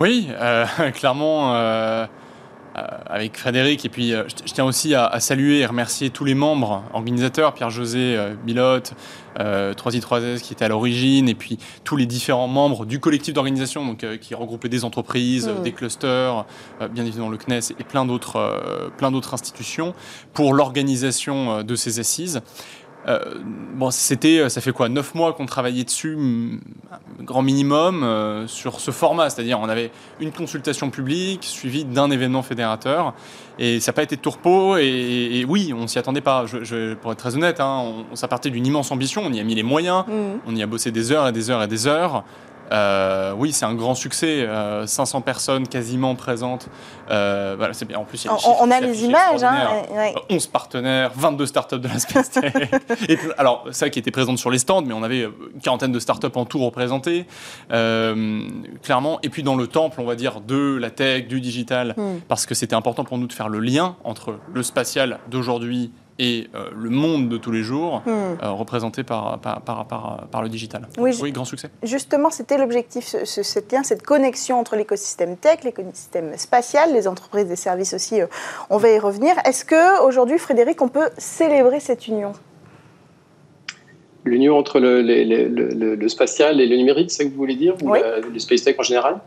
[0.00, 2.06] Oui, euh, clairement.
[2.76, 3.84] Euh, avec Frédéric.
[3.84, 8.16] Et puis, euh, je, tiens aussi à, saluer et remercier tous les membres organisateurs, Pierre-José
[8.16, 8.94] euh, Bilotte,
[9.38, 14.06] 3i3s qui était à l'origine, et puis tous les différents membres du collectif d'organisation donc,
[14.20, 15.62] qui regroupait des entreprises, mmh.
[15.64, 16.44] des clusters,
[16.92, 19.92] bien évidemment le CNES et plein d'autres, plein d'autres institutions
[20.34, 22.42] pour l'organisation de ces assises.
[23.06, 23.18] Euh,
[23.74, 26.16] bon, c'était, ça fait quoi, neuf mois qu'on travaillait dessus,
[27.20, 29.30] grand minimum, euh, sur ce format.
[29.30, 29.90] C'est-à-dire, on avait
[30.20, 33.14] une consultation publique suivie d'un événement fédérateur.
[33.58, 34.76] Et ça n'a pas été de tourpeau.
[34.78, 36.46] Et, oui, on s'y attendait pas.
[36.46, 39.22] Je, pour être très honnête, hein, on, ça partait d'une immense ambition.
[39.24, 40.04] On y a mis les moyens.
[40.06, 40.12] Mmh.
[40.46, 42.24] On y a bossé des heures et des heures et des heures.
[43.36, 44.46] Oui, c'est un grand succès.
[44.86, 46.68] 500 personnes quasiment présentes.
[47.08, 47.98] voilà, c'est bien.
[47.98, 49.42] En plus, il y a on, a les images.
[49.42, 49.82] Hein,
[50.30, 52.52] 11 partenaires, 22 startups de la Space Tech.
[53.08, 55.98] et alors, ça qui était présente sur les stands, mais on avait une quarantaine de
[55.98, 57.26] startups en tout représentées.
[57.68, 59.18] clairement.
[59.22, 62.20] Et puis dans le temple, on va dire, de la tech, du digital, hmm.
[62.28, 66.48] parce que c'était important pour nous de faire le lien entre le spatial d'aujourd'hui et
[66.54, 68.10] euh, le monde de tous les jours hmm.
[68.42, 70.88] euh, représenté par par, par, par, le digital.
[70.98, 71.70] Oui, grand succès.
[71.82, 77.46] Justement, c'était l'objectif, ce, cette lien, cette connexion entre l'écosystème tech, l'écosystème spatial, les entreprises
[77.46, 78.26] des services aussi, euh,
[78.70, 79.34] on va y revenir.
[79.44, 82.32] Est-ce qu'aujourd'hui, Frédéric, on peut célébrer cette union?
[84.24, 87.74] L'union entre le, le, le, spatial et le numérique, c'est ce que vous voulez dire?
[87.82, 89.20] Ou le space tech en général?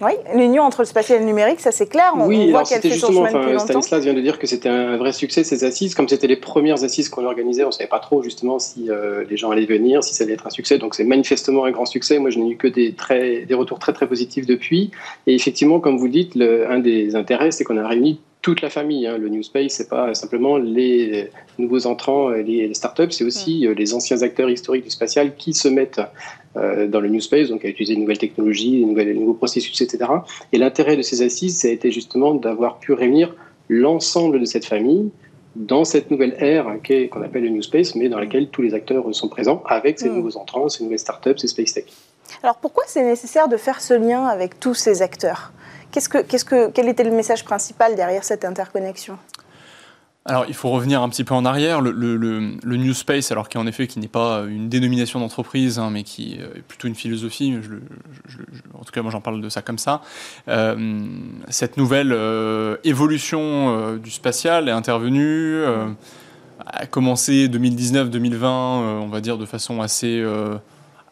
[0.00, 2.14] Oui, l'union entre le spatial et le numérique, ça c'est clair.
[2.16, 5.44] On, oui, voit c'était justement, enfin, Stanislas vient de dire que c'était un vrai succès
[5.44, 5.94] ces assises.
[5.94, 9.24] Comme c'était les premières assises qu'on organisait, on ne savait pas trop justement si euh,
[9.30, 10.78] les gens allaient venir, si ça allait être un succès.
[10.78, 12.18] Donc c'est manifestement un grand succès.
[12.18, 14.90] Moi, je n'ai eu que des, très, des retours très très positifs depuis.
[15.28, 18.68] Et effectivement, comme vous dites, le, un des intérêts, c'est qu'on a réuni toute la
[18.68, 19.06] famille.
[19.06, 19.16] Hein.
[19.16, 23.72] Le New Space, c'est pas simplement les nouveaux entrants, les, les startups, c'est aussi euh,
[23.72, 26.02] les anciens acteurs historiques du spatial qui se mettent
[26.58, 29.80] euh, dans le New Space, donc à utiliser de nouvelles technologies, de, nouvelles, nouveaux processus,
[29.80, 30.10] etc.
[30.52, 33.34] Et l'intérêt de ces assises, ça a été justement d'avoir pu réunir
[33.70, 35.10] l'ensemble de cette famille
[35.56, 36.66] dans cette nouvelle ère
[37.10, 40.10] qu'on appelle le New Space, mais dans laquelle tous les acteurs sont présents avec ces
[40.10, 40.16] mm.
[40.16, 41.86] nouveaux entrants, ces nouvelles startups, ces space tech.
[42.42, 45.52] Alors pourquoi c'est nécessaire de faire ce lien avec tous ces acteurs?
[46.00, 49.18] Que, quel était le message principal derrière cette interconnexion?
[50.26, 51.82] Alors, il faut revenir un petit peu en arrière.
[51.82, 56.02] Le, New Space, alors qui en effet qui n'est pas une dénomination d'entreprise, hein, mais
[56.02, 57.54] qui est plutôt une philosophie.
[58.72, 60.00] en tout cas, moi, j'en parle de ça comme ça.
[60.48, 61.06] Euh,
[61.50, 65.62] cette nouvelle euh, évolution euh, du spatial est intervenue,
[66.66, 70.24] a commencé 2019-2020, on va dire de façon assez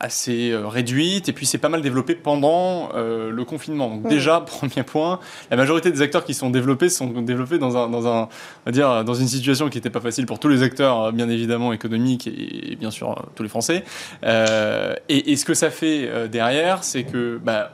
[0.03, 3.89] assez euh, réduite et puis c'est pas mal développé pendant euh, le confinement.
[3.89, 7.89] Donc déjà, premier point, la majorité des acteurs qui sont développés sont développés dans un,
[7.89, 8.29] dans un on
[8.67, 11.29] va dire, dans une situation qui n'était pas facile pour tous les acteurs, euh, bien
[11.29, 13.85] évidemment économiques et, bien sûr tous les Français.
[14.25, 17.73] et, et, ce que ça fait derrière, c'est que bah,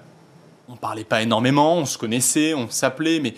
[0.69, 3.35] on parlait pas énormément, on se connaissait, on s'appelait, mais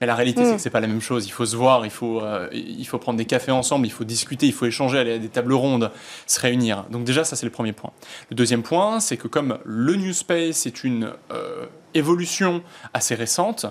[0.00, 0.56] mais la réalité, c'est mm.
[0.56, 1.26] que c'est pas la même chose.
[1.26, 4.04] Il faut se voir, il faut, euh, il faut prendre des cafés ensemble, il faut
[4.04, 5.90] discuter, il faut échanger, aller à des tables rondes,
[6.26, 6.84] se réunir.
[6.90, 7.92] Donc déjà, ça c'est le premier point.
[8.30, 13.66] Le deuxième point, c'est que comme le New Space est une euh, évolution assez récente,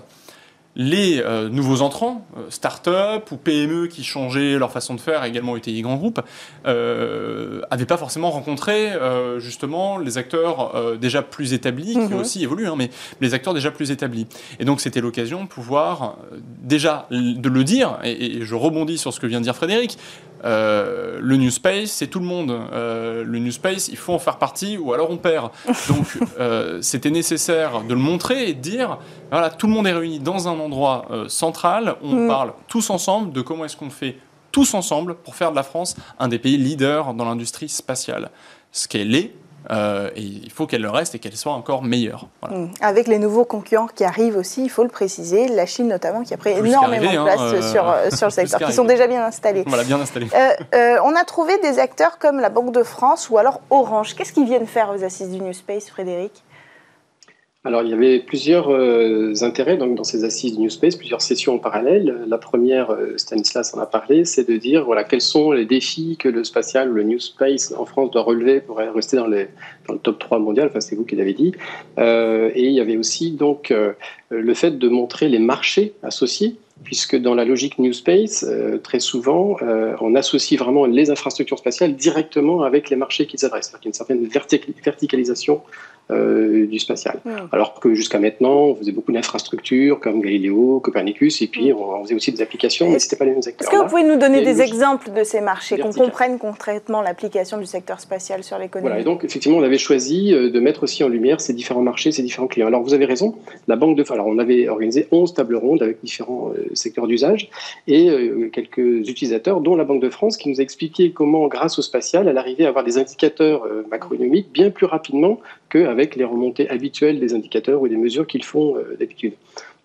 [0.76, 5.56] les euh, nouveaux entrants, euh, start-up ou PME qui changeaient leur façon de faire, également
[5.56, 6.20] UTI Grand Groupe,
[6.64, 8.92] n'avaient euh, pas forcément rencontré
[9.38, 12.14] justement les acteurs déjà plus établis, qui mhm.
[12.14, 14.26] aussi évolué, hein, mais les acteurs déjà plus établis.
[14.60, 16.16] Et donc c'était l'occasion de pouvoir
[16.62, 19.98] déjà de le dire, et, je rebondis sur ce que vient de dire Frédéric,
[20.44, 22.50] euh, le New Space, c'est tout le monde.
[22.50, 25.50] Euh, le New Space, il faut en faire partie ou alors on perd.
[25.88, 28.98] Donc, euh, c'était nécessaire de le montrer et de dire
[29.30, 31.96] voilà, tout le monde est réuni dans un endroit central.
[32.02, 32.28] On mm.
[32.28, 34.18] parle tous ensemble de comment est-ce qu'on fait
[34.52, 38.30] tous ensemble pour faire de la France un des pays leaders dans l'industrie spatiale.
[38.72, 39.34] Ce qu'elle est,
[39.70, 42.28] euh, et il faut qu'elle le reste et qu'elle soit encore meilleure.
[42.42, 42.66] Mmh.
[42.80, 46.34] Avec les nouveaux concurrents qui arrivent aussi, il faut le préciser, la Chine notamment qui
[46.34, 49.24] a pris énormément de place hein, sur, euh, sur le secteur, qui sont déjà bien
[49.24, 49.64] installés.
[49.66, 50.28] Voilà, bien installés.
[50.34, 54.14] Euh, on a trouvé des acteurs comme la Banque de France ou alors Orange.
[54.14, 56.44] Qu'est-ce qu'ils viennent faire aux assises du New Space, Frédéric?
[57.66, 61.20] Alors, il y avait plusieurs euh, intérêts donc, dans ces assises du New Space, plusieurs
[61.20, 62.16] sessions en parallèle.
[62.28, 66.16] La première, euh, Stanislas en a parlé, c'est de dire voilà, quels sont les défis
[66.16, 69.98] que le spatial le New Space en France doit relever pour rester dans, dans le
[69.98, 70.68] top 3 mondial.
[70.68, 71.54] Enfin, c'est vous qui l'avez dit.
[71.98, 73.74] Euh, et il y avait aussi donc,
[74.30, 78.46] le fait de montrer les marchés associés puisque dans la logique New Space,
[78.84, 79.56] très souvent,
[80.00, 83.72] on associe vraiment les infrastructures spatiales directement avec les marchés qui s'adressent.
[83.80, 84.24] Il y a une certaine
[84.84, 85.62] verticalisation
[86.12, 87.18] euh, du spatial.
[87.50, 92.14] Alors que jusqu'à maintenant, on faisait beaucoup d'infrastructures comme Galileo, Copernicus, et puis on, faisait
[92.14, 93.68] aussi des applications, mais ce n'était pas les mêmes acteurs.
[93.68, 97.58] Est-ce que vous pouvez nous donner des exemples de ces marchés, qu'on comprenne concrètement l'application
[97.58, 98.88] du secteur spatial sur l'économie?
[98.88, 101.82] Voilà, et donc effectivement, on avait choisi euh, de mettre aussi en lumière ces différents
[101.82, 102.68] marchés, ces différents clients.
[102.68, 103.34] Alors vous avez raison,
[103.66, 104.04] la banque de...
[104.12, 107.50] Alors on avait organisé 11 tables rondes avec différents euh, secteurs d'usage
[107.88, 108.10] et
[108.52, 112.28] quelques utilisateurs, dont la Banque de France, qui nous a expliqué comment, grâce au spatial,
[112.28, 115.40] elle arrivait à avoir des indicateurs macroéconomiques bien plus rapidement
[115.96, 119.32] qu'avec les remontées habituelles des indicateurs ou des mesures qu'ils font euh, d'habitude.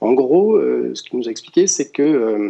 [0.01, 2.49] En gros, euh, ce qu'il nous a expliqué, c'est que, euh,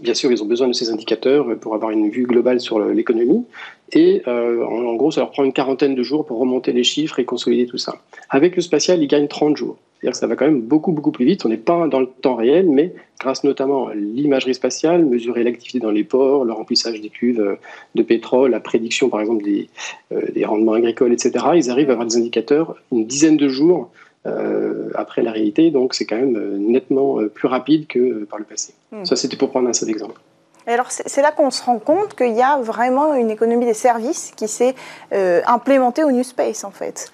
[0.00, 3.44] bien sûr, ils ont besoin de ces indicateurs pour avoir une vue globale sur l'économie,
[3.92, 7.24] et en, gros, ça leur prend une quarantaine de jours pour remonter les chiffres et
[7.24, 8.00] consolider tout ça.
[8.28, 9.76] Avec le spatial, ils gagnent 30 jours.
[10.04, 11.46] C'est-à-dire que ça va quand même beaucoup, beaucoup plus vite.
[11.46, 15.78] On n'est pas dans le temps réel, mais grâce notamment à l'imagerie spatiale, mesurer l'activité
[15.78, 17.54] dans les ports, le remplissage des cuves euh,
[17.94, 19.70] de pétrole, la prédiction par exemple des,
[20.12, 23.92] euh, des rendements agricoles, etc., ils arrivent à avoir des indicateurs une dizaine de jours
[24.26, 25.70] euh, après la réalité.
[25.70, 28.74] Donc c'est quand même nettement plus rapide que par le passé.
[28.92, 29.06] Hmm.
[29.06, 30.20] Ça, c'était pour prendre un seul exemple.
[30.66, 33.72] Et alors c'est là qu'on se rend compte qu'il y a vraiment une économie des
[33.72, 34.74] services qui s'est
[35.10, 37.10] implémentée au New Space en fait.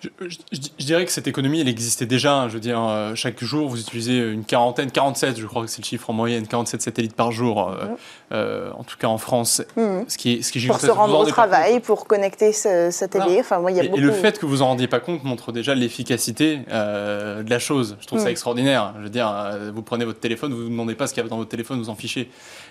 [0.00, 2.34] Je, dirais que cette économie, elle existait déjà.
[2.34, 2.48] Hein.
[2.48, 5.82] Je veux dire, euh, chaque jour, vous utilisez une quarantaine, 47, je crois que c'est
[5.82, 7.86] le chiffre en moyenne, 47 satellites par jour, euh,
[8.32, 9.62] euh, en tout cas en France.
[9.76, 10.00] Mmh.
[10.06, 13.40] Ce qui est, ce qui pour se rendre au travail, pour connecter ce satellite.
[13.40, 13.98] Enfin, moi, y a et, beaucoup...
[13.98, 17.96] et, le fait que vous en rendiez pas compte montre déjà l'efficacité de la chose.
[18.00, 18.28] Je trouve ça mmh.
[18.28, 18.94] extraordinaire.
[18.98, 19.32] Je veux dire,
[19.74, 21.50] vous prenez votre téléphone, vous ne vous demandez pas ce qu'il y a dans votre
[21.50, 22.30] téléphone, vous en fichez.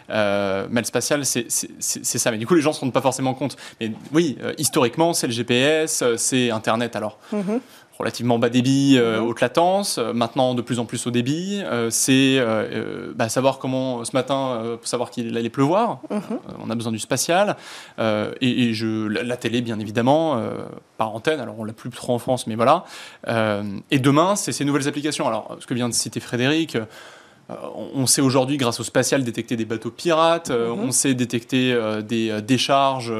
[0.09, 2.31] mais le spatial, c'est ça.
[2.31, 3.57] Mais du coup, les gens ne se rendent pas forcément compte.
[3.81, 7.16] Mais oui, historiquement, c'est le GPS, c'est Internet alors.
[7.31, 7.59] Mhm.
[7.97, 9.27] relativement bas débit, euh, mhm.
[9.27, 11.61] haute latence, euh, maintenant de plus en plus haut débit.
[11.63, 12.39] Euh, c'est
[13.15, 16.01] bah, savoir comment, ce matin, savoir qu'il allait pleuvoir.
[16.09, 16.39] Mhm.
[16.63, 17.55] on a besoin du spatial.
[17.99, 20.41] et, je, la, télé, bien évidemment,
[20.97, 21.39] par antenne.
[21.39, 22.85] Alors, on l'a plus trop en France, mais voilà.
[23.91, 25.27] et demain, c'est ces nouvelles applications.
[25.27, 26.77] Alors, ce que vient de citer Frédéric,
[27.49, 30.79] on sait aujourd'hui, grâce au spatial, détecter des bateaux pirates, euh, mhm.
[30.79, 33.13] on sait détecter euh, des décharges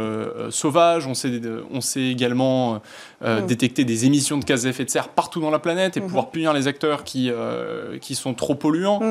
[0.50, 2.82] sauvages, on sait, on sait également
[3.22, 3.46] mhm.
[3.46, 6.08] détecter des émissions de gaz à effet de serre partout dans la planète et mhm.
[6.08, 7.32] pouvoir punir les acteurs qui,
[8.02, 9.02] qui sont trop polluants.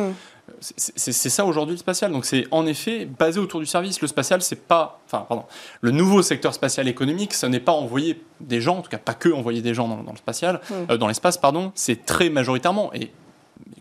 [0.61, 2.13] C'est ça aujourd'hui le spatial.
[2.13, 4.01] Donc c'est en effet basé autour du service.
[4.01, 5.45] Le spatial, c'est pas, enfin pardon,
[5.81, 9.15] le nouveau secteur spatial économique, ce n'est pas envoyer des gens, en tout cas pas
[9.15, 11.73] que envoyer des gens dans, dans le spatial, dans l'espace, pardon.
[11.75, 13.11] C'est très majoritairement et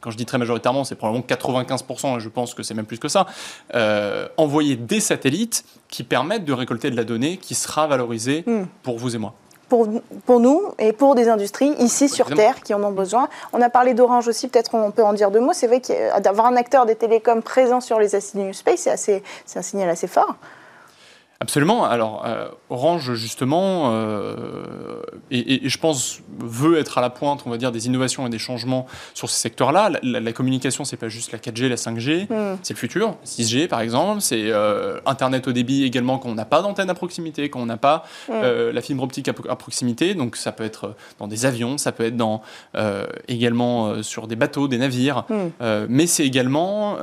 [0.01, 2.99] quand je dis très majoritairement, c'est probablement 95%, et je pense que c'est même plus
[2.99, 3.25] que ça,
[3.73, 8.65] euh, envoyer des satellites qui permettent de récolter de la donnée qui sera valorisée hmm.
[8.83, 9.33] pour vous et moi.
[9.67, 9.87] Pour,
[10.27, 13.29] pour, nous et pour des industries ici sur Terre qui en ont besoin.
[13.51, 15.53] On a parlé d'Orange aussi, peut-être on peut en dire deux mots.
[15.53, 15.81] C'est vrai
[16.21, 19.23] d'avoir un acteur des télécoms présent sur les assises New Space, c'est
[19.55, 20.35] un signal assez fort.
[21.41, 21.83] Absolument.
[21.83, 27.57] Alors, euh, Orange, justement, euh, et, je pense, veut être à la pointe, on va
[27.57, 29.89] dire, des innovations et des changements sur ces secteurs-là.
[30.01, 32.57] La, la, communication, c'est pas juste la 4G, la 5G, hmm.
[32.63, 33.17] c'est le futur.
[33.25, 36.93] 6G, par exemple, c'est euh, Internet au débit également quand on n'a pas d'antenne à
[36.93, 38.41] proximité, quand on n'a pas hmm.
[38.71, 40.13] la fibre optique à, proximité.
[40.13, 42.43] Donc, ça peut être dans des avions, ça peut être dans,
[43.27, 45.25] également sur des bateaux, des navires.
[45.29, 45.49] Hmm.
[45.89, 46.97] mais c'est également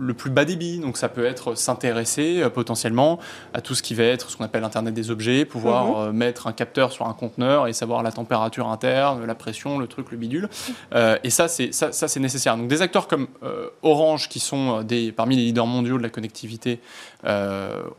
[0.00, 0.78] le plus bas débit.
[0.78, 3.18] Donc, ça peut être s'intéresser potentiellement
[3.54, 5.94] à tout ce qui va être ce qu'on appelle Internet des objets, pouvoir mhm.
[5.96, 9.86] euh, mettre un capteur sur un conteneur et savoir la température interne, la pression, le
[9.86, 10.48] truc, le bidule.
[10.94, 12.56] Euh, et ça, c'est ça, ça c'est nécessaire.
[12.56, 16.10] Donc des acteurs comme euh, Orange, qui sont des, parmi les leaders mondiaux de la
[16.10, 16.80] connectivité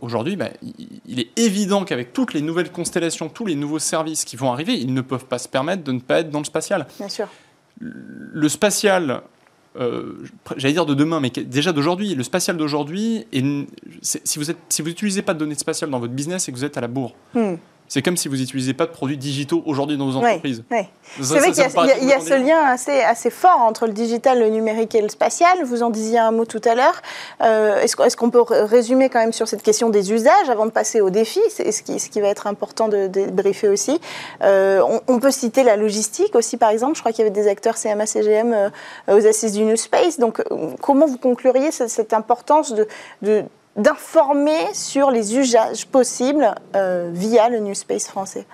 [0.01, 0.49] aujourd'hui, bah,
[1.07, 4.73] il, est évident qu'avec toutes les nouvelles constellations, tous les nouveaux services qui vont arriver,
[4.73, 6.87] ils ne peuvent pas se permettre de ne pas être dans le spatial.
[6.97, 7.27] Bien sûr.
[7.79, 9.21] Le spatial,
[9.79, 10.13] euh,
[10.57, 12.15] j'allais dire de demain, mais déjà d'aujourd'hui.
[12.15, 13.25] Le spatial d'aujourd'hui,
[14.01, 16.77] si vous si n'utilisez pas de données spatiales dans votre business, c'est que vous êtes
[16.77, 17.15] à la bourre.
[17.34, 17.55] Hmm.
[17.91, 20.63] C'est comme si vous n'utilisez pas de produits digitaux aujourd'hui dans vos entreprises.
[21.21, 24.47] C'est vrai qu'il y, y, a ce lien assez, assez fort entre le digital, le
[24.47, 25.65] numérique et le spatial.
[25.65, 27.01] Vous en disiez un mot tout à l'heure.
[27.43, 31.01] Euh, Est-ce qu'on peut résumer quand même sur cette question des usages avant de passer
[31.01, 31.41] au défi?
[31.49, 33.99] C'est ce qui, ce qui va être important de, briefer aussi?
[34.41, 36.95] Euh, on, peut citer la logistique aussi, par exemple.
[36.95, 38.69] Je crois qu'il y avait des acteurs CMA, CGM euh,
[39.10, 40.17] aux assises du New Space.
[40.17, 40.45] Donc, euh,
[40.80, 42.88] comment vous concluriez cette, cette importance de,
[43.21, 43.43] de
[43.75, 48.45] d'informer sur les usages possibles euh, via le New Space français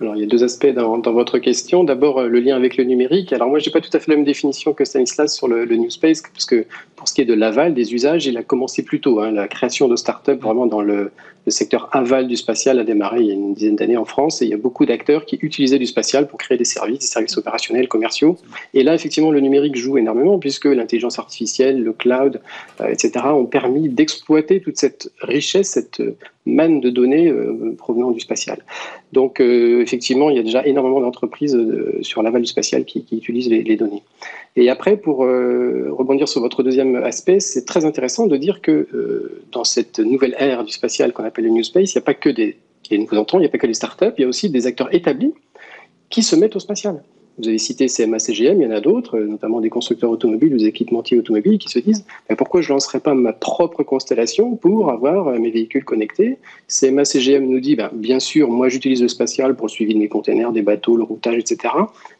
[0.00, 1.82] alors, il y a deux aspects dans, votre question.
[1.82, 3.32] D'abord, euh, le lien avec le numérique.
[3.32, 5.64] Alors, moi, je n'ai pas tout à fait la même définition que Stanislas sur le,
[5.64, 8.82] New Space, parce que pour ce qui est de l'aval, des usages, il a commencé
[8.82, 9.20] plus tôt.
[9.20, 9.30] Hein.
[9.30, 11.12] la création de start-up vraiment dans le,
[11.48, 14.46] secteur aval du spatial a démarré il y a une dizaine d'années en France et
[14.46, 17.38] il y a beaucoup d'acteurs qui utilisaient du spatial pour créer des services, des services
[17.38, 18.36] opérationnels, commerciaux.
[18.74, 22.40] Et là, effectivement, le numérique joue énormément puisque l'intelligence artificielle, le cloud,
[22.80, 26.02] euh, etc., ont permis d'exploiter toute cette richesse, cette
[26.46, 28.58] manne de données euh, provenant du spatial.
[29.16, 31.58] Donc, euh, effectivement, il y a déjà énormément d'entreprises
[32.02, 34.02] sur l'aval du spatial qui, utilisent les, données.
[34.56, 38.86] Et après, pour rebondir sur votre deuxième aspect, c'est très intéressant de dire que
[39.52, 42.12] dans cette nouvelle ère du spatial qu'on appelle le New Space, il n'y a pas
[42.12, 42.58] que des,
[42.90, 44.94] y a il n'y a pas que des startups, il y a aussi des acteurs
[44.94, 45.32] établis
[46.10, 47.02] qui se mettent au spatial.
[47.38, 50.58] Vous avez cité CMA CGM, il y en a d'autres, notamment des constructeurs automobiles ou
[50.58, 52.04] des équipementiers automobiles qui se disent
[52.38, 56.38] pourquoi je ne lancerai pas ma propre constellation pour avoir mes véhicules connectés?
[56.68, 59.98] CMA CGM nous dit ben, bien sûr, moi j'utilise le spatial pour le suivi de
[59.98, 61.74] mes containers, des bateaux, le routage, etc.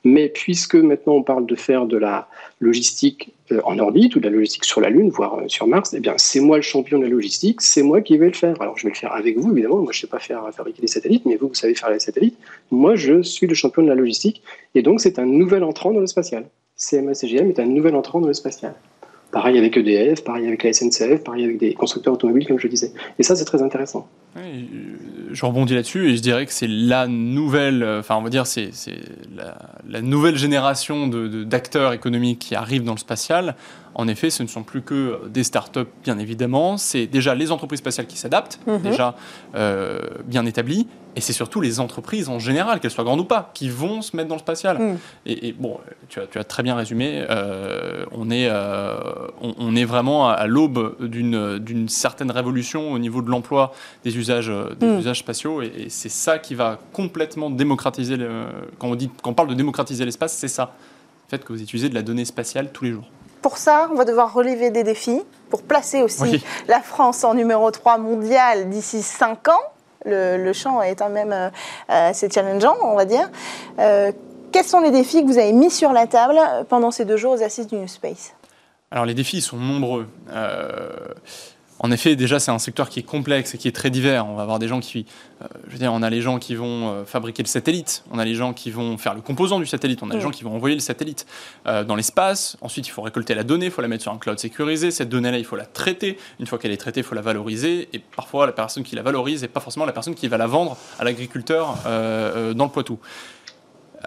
[0.05, 2.29] Mais puisque maintenant on parle de faire de la
[2.61, 5.95] logistique euh, en orbite ou de la logistique sur la Lune, voire euh, sur Mars,
[5.95, 8.61] eh bien, c'est moi le champion de la logistique, c'est moi qui vais le faire.
[8.61, 9.77] Alors, je vais le faire avec vous, évidemment.
[9.77, 12.01] Moi, je ne sais pas faire fabriquer des satellites, mais vous, vous savez faire les
[12.01, 12.37] satellites.
[12.71, 14.43] Moi, je suis le champion de la logistique.
[14.75, 16.47] Et donc, c'est un nouvel entrant dans le spatial.
[16.77, 18.75] CMA-CGM est un nouvel entrant dans le spatial.
[19.33, 22.93] Pareil avec EDF, pareil avec la SNCF, pareil avec des constructeurs automobiles, comme je disais.
[23.19, 24.09] Et ça, c'est très intéressant.
[25.33, 28.47] Je rebondis là-dessus et je dirais que c'est la nouvelle, euh, enfin, on va dire,
[28.47, 28.71] c'est
[29.35, 29.59] la,
[29.89, 33.57] la, nouvelle génération d'acteurs de, économiques qui arrivent dans le spatial.
[33.99, 36.77] En effet, ce ne sont plus que des startups, bien évidemment.
[36.77, 38.83] C'est déjà les entreprises spatiales qui s'adaptent, mhm.
[38.83, 39.17] déjà
[39.55, 40.87] euh, bien établies.
[41.17, 44.15] Et c'est surtout les entreprises en général, qu'elles soient grandes ou pas, qui vont se
[44.15, 44.79] mettre dans le spatial.
[44.79, 44.99] Mhm.
[45.25, 45.79] Et, bon,
[46.11, 47.25] tu as, tu as, très bien résumé.
[47.31, 48.99] Euh, on, est, euh,
[49.41, 53.73] on, est vraiment à, l'aube d'une certaine révolution au niveau de l'emploi
[54.05, 54.99] des, usages, des mhm.
[54.99, 55.63] usages spatiaux.
[55.63, 58.19] Et, c'est ça qui va complètement démocratiser.
[58.19, 58.45] Le,
[58.79, 60.75] quand, on dit, quand on parle de démocratiser l'espace, c'est ça.
[61.25, 63.09] Le fait que vous utilisez de la donnée spatiale tous les jours.
[63.43, 67.71] Pour ça, on va devoir relever des défis pour placer aussi la France en numéro
[67.71, 69.61] 3 mondial d'ici 5 ans.
[70.05, 71.51] Le, champ est quand même euh,
[71.89, 73.29] assez challengeant, on va dire.
[73.81, 74.13] Euh,
[74.53, 77.33] quels sont les défis que vous avez mis sur la table pendant ces deux jours
[77.33, 78.33] aux assises du New Space?
[78.91, 80.07] Alors les défis sont nombreux.
[80.31, 80.89] Euh,
[81.79, 84.27] en effet, déjà, c'est un secteur qui est complexe et qui est très divers.
[84.27, 85.05] On va avoir des gens qui,
[85.43, 88.19] euh, je veux dire, on a les gens qui vont euh, fabriquer le satellite, on
[88.19, 90.43] a les gens qui vont faire le composant du satellite, on a les gens qui
[90.43, 91.27] vont envoyer le satellite
[91.67, 92.57] euh, dans l'espace.
[92.63, 94.91] Ensuite, il faut récolter la donnée, il faut la mettre sur un cloud sécurisé.
[94.91, 96.19] Cette donnée-là, il faut la traiter.
[96.41, 97.89] Une fois qu'elle est traitée, il faut la valoriser.
[97.93, 100.47] Et parfois, la personne qui la valorise n'est pas forcément la personne qui va la
[100.47, 102.99] vendre à l'agriculteur dans le Poitou.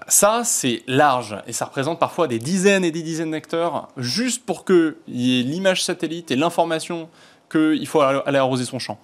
[0.08, 4.66] Ça, c'est large et ça représente parfois des dizaines et des dizaines d'acteurs juste pour
[4.66, 7.10] qu'il y ait l'image satellite et l'information
[7.50, 9.00] qu'il faut aller arroser son champ.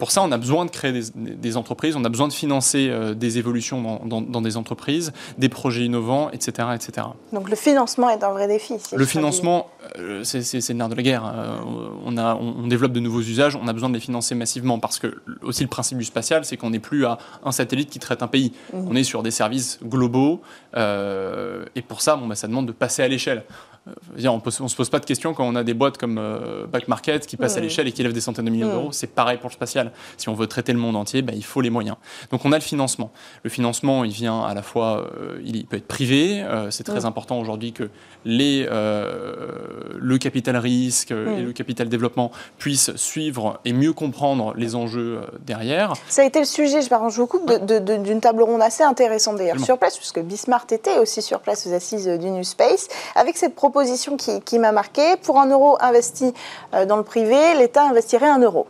[0.00, 3.12] Pour ça, on a besoin de créer des, entreprises, on a besoin de financer euh,
[3.12, 7.08] des évolutions dans, des entreprises, des projets innovants, etc., etc.
[7.34, 8.76] Donc le financement est un vrai défi.
[8.96, 9.66] le financement,
[9.98, 11.26] euh, c'est le nerf de la guerre.
[11.26, 11.58] Euh,
[12.06, 14.98] on, a, on, développe de nouveaux usages, on a besoin de les financer massivement parce
[14.98, 18.22] que aussi le principe du spatial, c'est qu'on n'est plus à un satellite qui traite
[18.22, 18.54] un pays.
[18.72, 18.88] Mmh.
[18.88, 20.40] On est sur des services globaux
[20.74, 23.44] et pour ça, bon, bah, ça demande de passer à l'échelle.
[23.88, 26.66] Euh, on ne se pose pas de questions quand on a des boîtes comme euh,
[26.66, 28.92] Back Market qui passent à l'échelle et qui lèvent des centaines de millions d'euros.
[28.92, 29.92] C'est pareil pour le spatial.
[30.16, 31.96] Si on veut traiter le monde entier, bah, il faut les moyens.
[32.30, 33.10] Donc on a le financement.
[33.42, 36.44] Le financement, il vient à la fois, euh, il peut être privé.
[36.70, 37.90] c'est très important aujourd'hui que
[38.24, 45.20] les, le capital risque et le capital développement puissent suivre et mieux comprendre les enjeux
[45.46, 45.94] derrière.
[46.08, 49.78] Ça a été le sujet, je m'arrange beaucoup, d'une table ronde assez intéressante d'ailleurs sur
[49.78, 53.79] place, puisque Bismart était aussi sur place aux assises du New Space, avec cette proposition
[53.80, 55.16] proposition qui, m'a marqué.
[55.22, 56.34] Pour un euro investi
[56.74, 58.66] euh, dans le privé, l'État investirait un euro.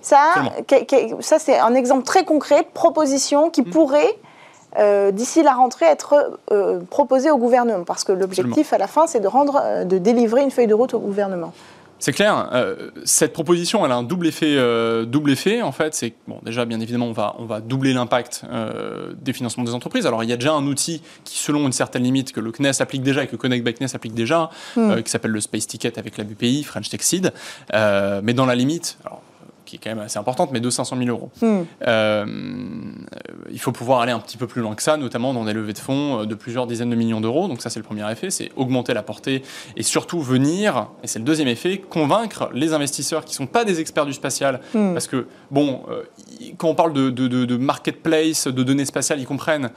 [0.00, 0.18] Ça,
[1.20, 3.70] ça c'est un exemple très concret de proposition qui mm.
[3.70, 4.16] pourrait,
[4.78, 7.82] euh, d'ici la rentrée, être euh, proposée au gouvernement.
[7.84, 10.94] Parce que l'objectif, à la fin, c'est de, rendre, de délivrer une feuille de route
[10.94, 11.52] au gouvernement.
[11.98, 12.48] C'est clair.
[12.52, 14.54] Euh, cette proposition, elle a un double effet.
[14.56, 16.38] Euh, double effet, en fait, c'est bon.
[16.44, 20.06] Déjà, bien évidemment, on va on va doubler l'impact euh, des financements des entreprises.
[20.06, 22.80] Alors, il y a déjà un outil qui, selon une certaine limite, que le CNES
[22.80, 25.02] applique déjà et que Connect by CNES applique déjà, hmm.
[25.02, 27.32] qui s'appelle le Space Ticket avec la BPI, French Tech Seed.
[27.72, 29.22] mais dans la limite, alors,
[29.68, 31.30] qui est quand même assez importante, mais de 500 000 euros.
[31.42, 31.62] Hmm.
[31.86, 32.24] Euh,
[33.50, 35.74] il faut pouvoir aller un petit peu plus loin que ça, notamment dans des levées
[35.74, 37.48] de fonds de plusieurs dizaines de millions d'euros.
[37.48, 39.42] Donc ça, c'est le premier effet, c'est augmenter la portée
[39.76, 43.64] et surtout venir, et c'est le deuxième effet, convaincre les investisseurs qui ne sont pas
[43.64, 44.60] des experts du spatial.
[44.72, 44.94] Hmm.
[44.94, 46.02] Parce que, bon, euh,
[46.56, 49.70] quand on parle de, de, de, de marketplace, de données spatiales, ils comprennent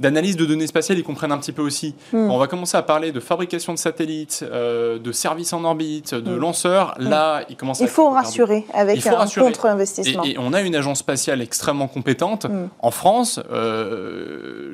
[0.00, 1.94] d'analyse de données spatiales, ils comprennent un petit peu aussi.
[2.12, 2.30] Hmm.
[2.30, 6.36] On va commencer à parler de fabrication de satellites, euh, de services en orbite, de
[6.36, 6.38] hmm.
[6.38, 6.94] lanceurs.
[6.98, 7.08] Hmm.
[7.08, 10.24] Là, ils commencent il faut rassurer avec un contre-investissement.
[10.24, 12.46] Et, on a une agence spatiale extrêmement compétente
[12.80, 13.40] en France.
[13.52, 14.72] Euh,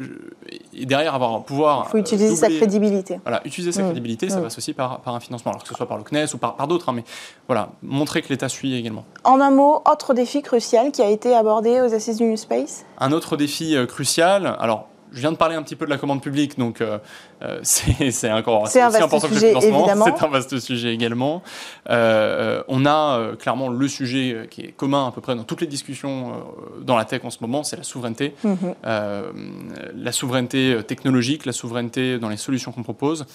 [0.75, 1.85] et derrière avoir un pouvoir.
[1.87, 3.21] Il faut utiliser sa crédibilité.
[3.25, 5.87] Voilà, utiliser sa crédibilité, ça passe aussi par, par, un financement, alors que ce soit
[5.87, 6.89] par le CNES ou par, par d'autres.
[6.89, 7.05] Hein, mais
[7.47, 9.05] voilà, montrer que l'État suit également.
[9.25, 12.85] En un mot, autre défi crucial qui a été abordé aux Assises du New Space?
[12.99, 15.99] Un autre défi euh, crucial, alors je viens de parler un petit peu de la
[15.99, 16.99] commande publique, donc euh,
[17.43, 19.87] euh, c'est encore aussi important que le financement.
[20.05, 21.43] C'est un vaste sujet également.
[21.89, 25.67] Euh, on a clairement le sujet qui est commun à peu près dans toutes les
[25.67, 26.33] discussions
[26.81, 28.35] dans la tech en ce moment, c'est la souveraineté.
[28.45, 28.75] Mhm.
[28.85, 33.27] la souveraineté technologique, la souveraineté dans les solutions qu'on propose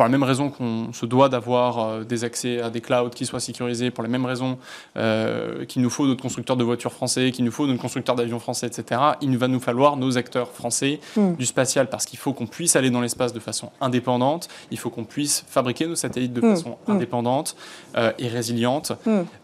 [0.00, 3.26] pour la même raison qu'on se doit d'avoir euh, des accès à des clouds qui
[3.26, 4.56] soient sécurisés, pour la même raison
[4.96, 8.38] euh, qu'il nous faut notre constructeur de voitures français, qu'il nous faut notre constructeur d'avions
[8.38, 11.34] français, etc., il va nous falloir nos acteurs français hmm.
[11.34, 14.88] du spatial parce qu'il faut qu'on puisse aller dans l'espace de façon indépendante, il faut
[14.88, 16.54] qu'on puisse fabriquer nos satellites de hmm.
[16.54, 16.92] façon hmm.
[16.92, 17.54] indépendante
[17.98, 18.92] euh, et résiliente.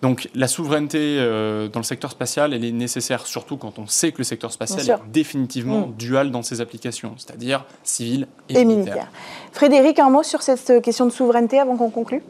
[0.00, 1.18] Donc la souveraineté
[1.70, 4.88] dans le secteur spatial, elle est nécessaire surtout quand on sait que le secteur spatial
[4.88, 8.95] est définitivement dual dans ses applications, c'est-à-dire civil et, militaire.
[9.52, 12.22] Frédéric, un mot sur cette question de souveraineté avant qu'on conclue?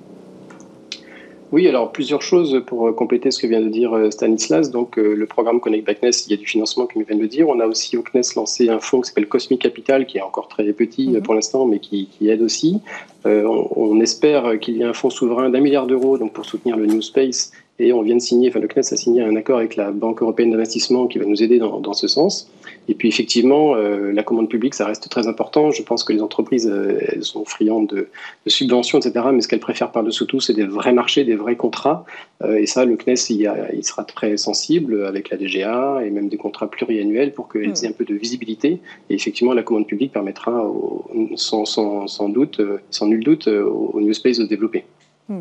[1.53, 4.73] Oui, alors plusieurs choses pour compléter ce que vient de dire Stanislas.
[4.73, 7.29] Donc, le programme Connect Backness, il y a du financement, comme il vient de le
[7.29, 7.49] dire.
[7.49, 10.49] On a aussi au CNES lancé un fonds qui s'appelle Cosmic Capital, qui est encore
[10.49, 11.23] très petit mhm.
[11.23, 12.81] pour l'instant, mais qui, aide aussi.
[13.25, 16.77] on, on, espère qu'il y ait un fonds souverain d'un milliard d'euros donc pour soutenir
[16.77, 19.59] le New Space et on vient de signer, enfin le CNES a signé un accord
[19.59, 22.51] avec la Banque européenne d'investissement qui va nous aider dans, dans, ce sens.
[22.89, 25.71] Et puis effectivement, euh, la commande publique, ça reste très important.
[25.71, 28.09] Je pense que les entreprises, euh, elles sont friandes de,
[28.45, 29.27] de, subventions, etc.
[29.33, 32.05] Mais ce qu'elles préfèrent par-dessous tout, c'est des vrais marchés, des vrais contrats.
[32.43, 36.11] Euh, et ça, le CNES, il, a, il, sera très sensible avec la DGA et
[36.11, 38.81] même des contrats pluriannuels pour qu'elles aient un peu de visibilité.
[39.11, 40.71] Et effectivement, la commande publique permettra,
[41.35, 42.61] sans, sans, sans, doute,
[42.91, 44.85] sans nul doute, au New Space de se développer.
[45.29, 45.41] Mmh.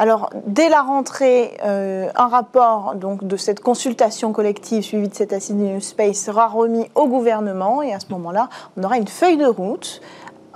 [0.00, 5.80] Alors, dès la rentrée, euh, un rapport de cette consultation collective suivie de cet New
[5.80, 7.82] Space sera remis au gouvernement.
[7.82, 10.00] Et à ce moment-là, on aura une feuille de route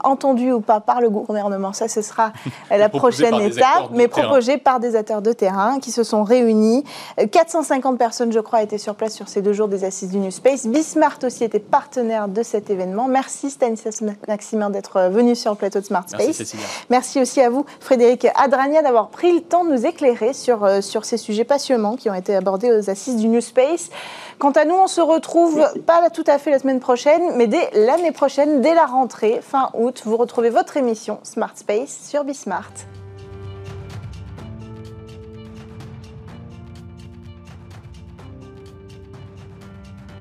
[0.03, 2.32] entendu ou pas par le gouvernement, ça ce sera
[2.70, 6.84] la prochaine étape, mais proposé par des acteurs de terrain qui se sont réunis.
[7.30, 10.30] 450 personnes, je crois, étaient sur place sur ces deux jours des assises du New
[10.30, 10.66] Space.
[10.66, 13.09] Bismart aussi était partenaire de cet événement.
[13.09, 16.38] Merci Stanislas Maximin d'être venu sur le plateau de Smart Space.
[16.38, 16.57] Merci,
[16.90, 20.80] Merci aussi à vous, Frédéric Adrania, d'avoir pris le temps de nous éclairer sur, euh,
[20.80, 23.90] sur ces sujets passionnants qui ont été abordés aux assises du New Space.
[24.38, 27.70] Quant à nous, on se retrouve pas tout à fait la semaine prochaine, mais dès
[27.74, 29.70] l'année prochaine, dès la rentrée, fin
[30.05, 32.72] vous retrouvez votre émission Smart Space sur Bismart.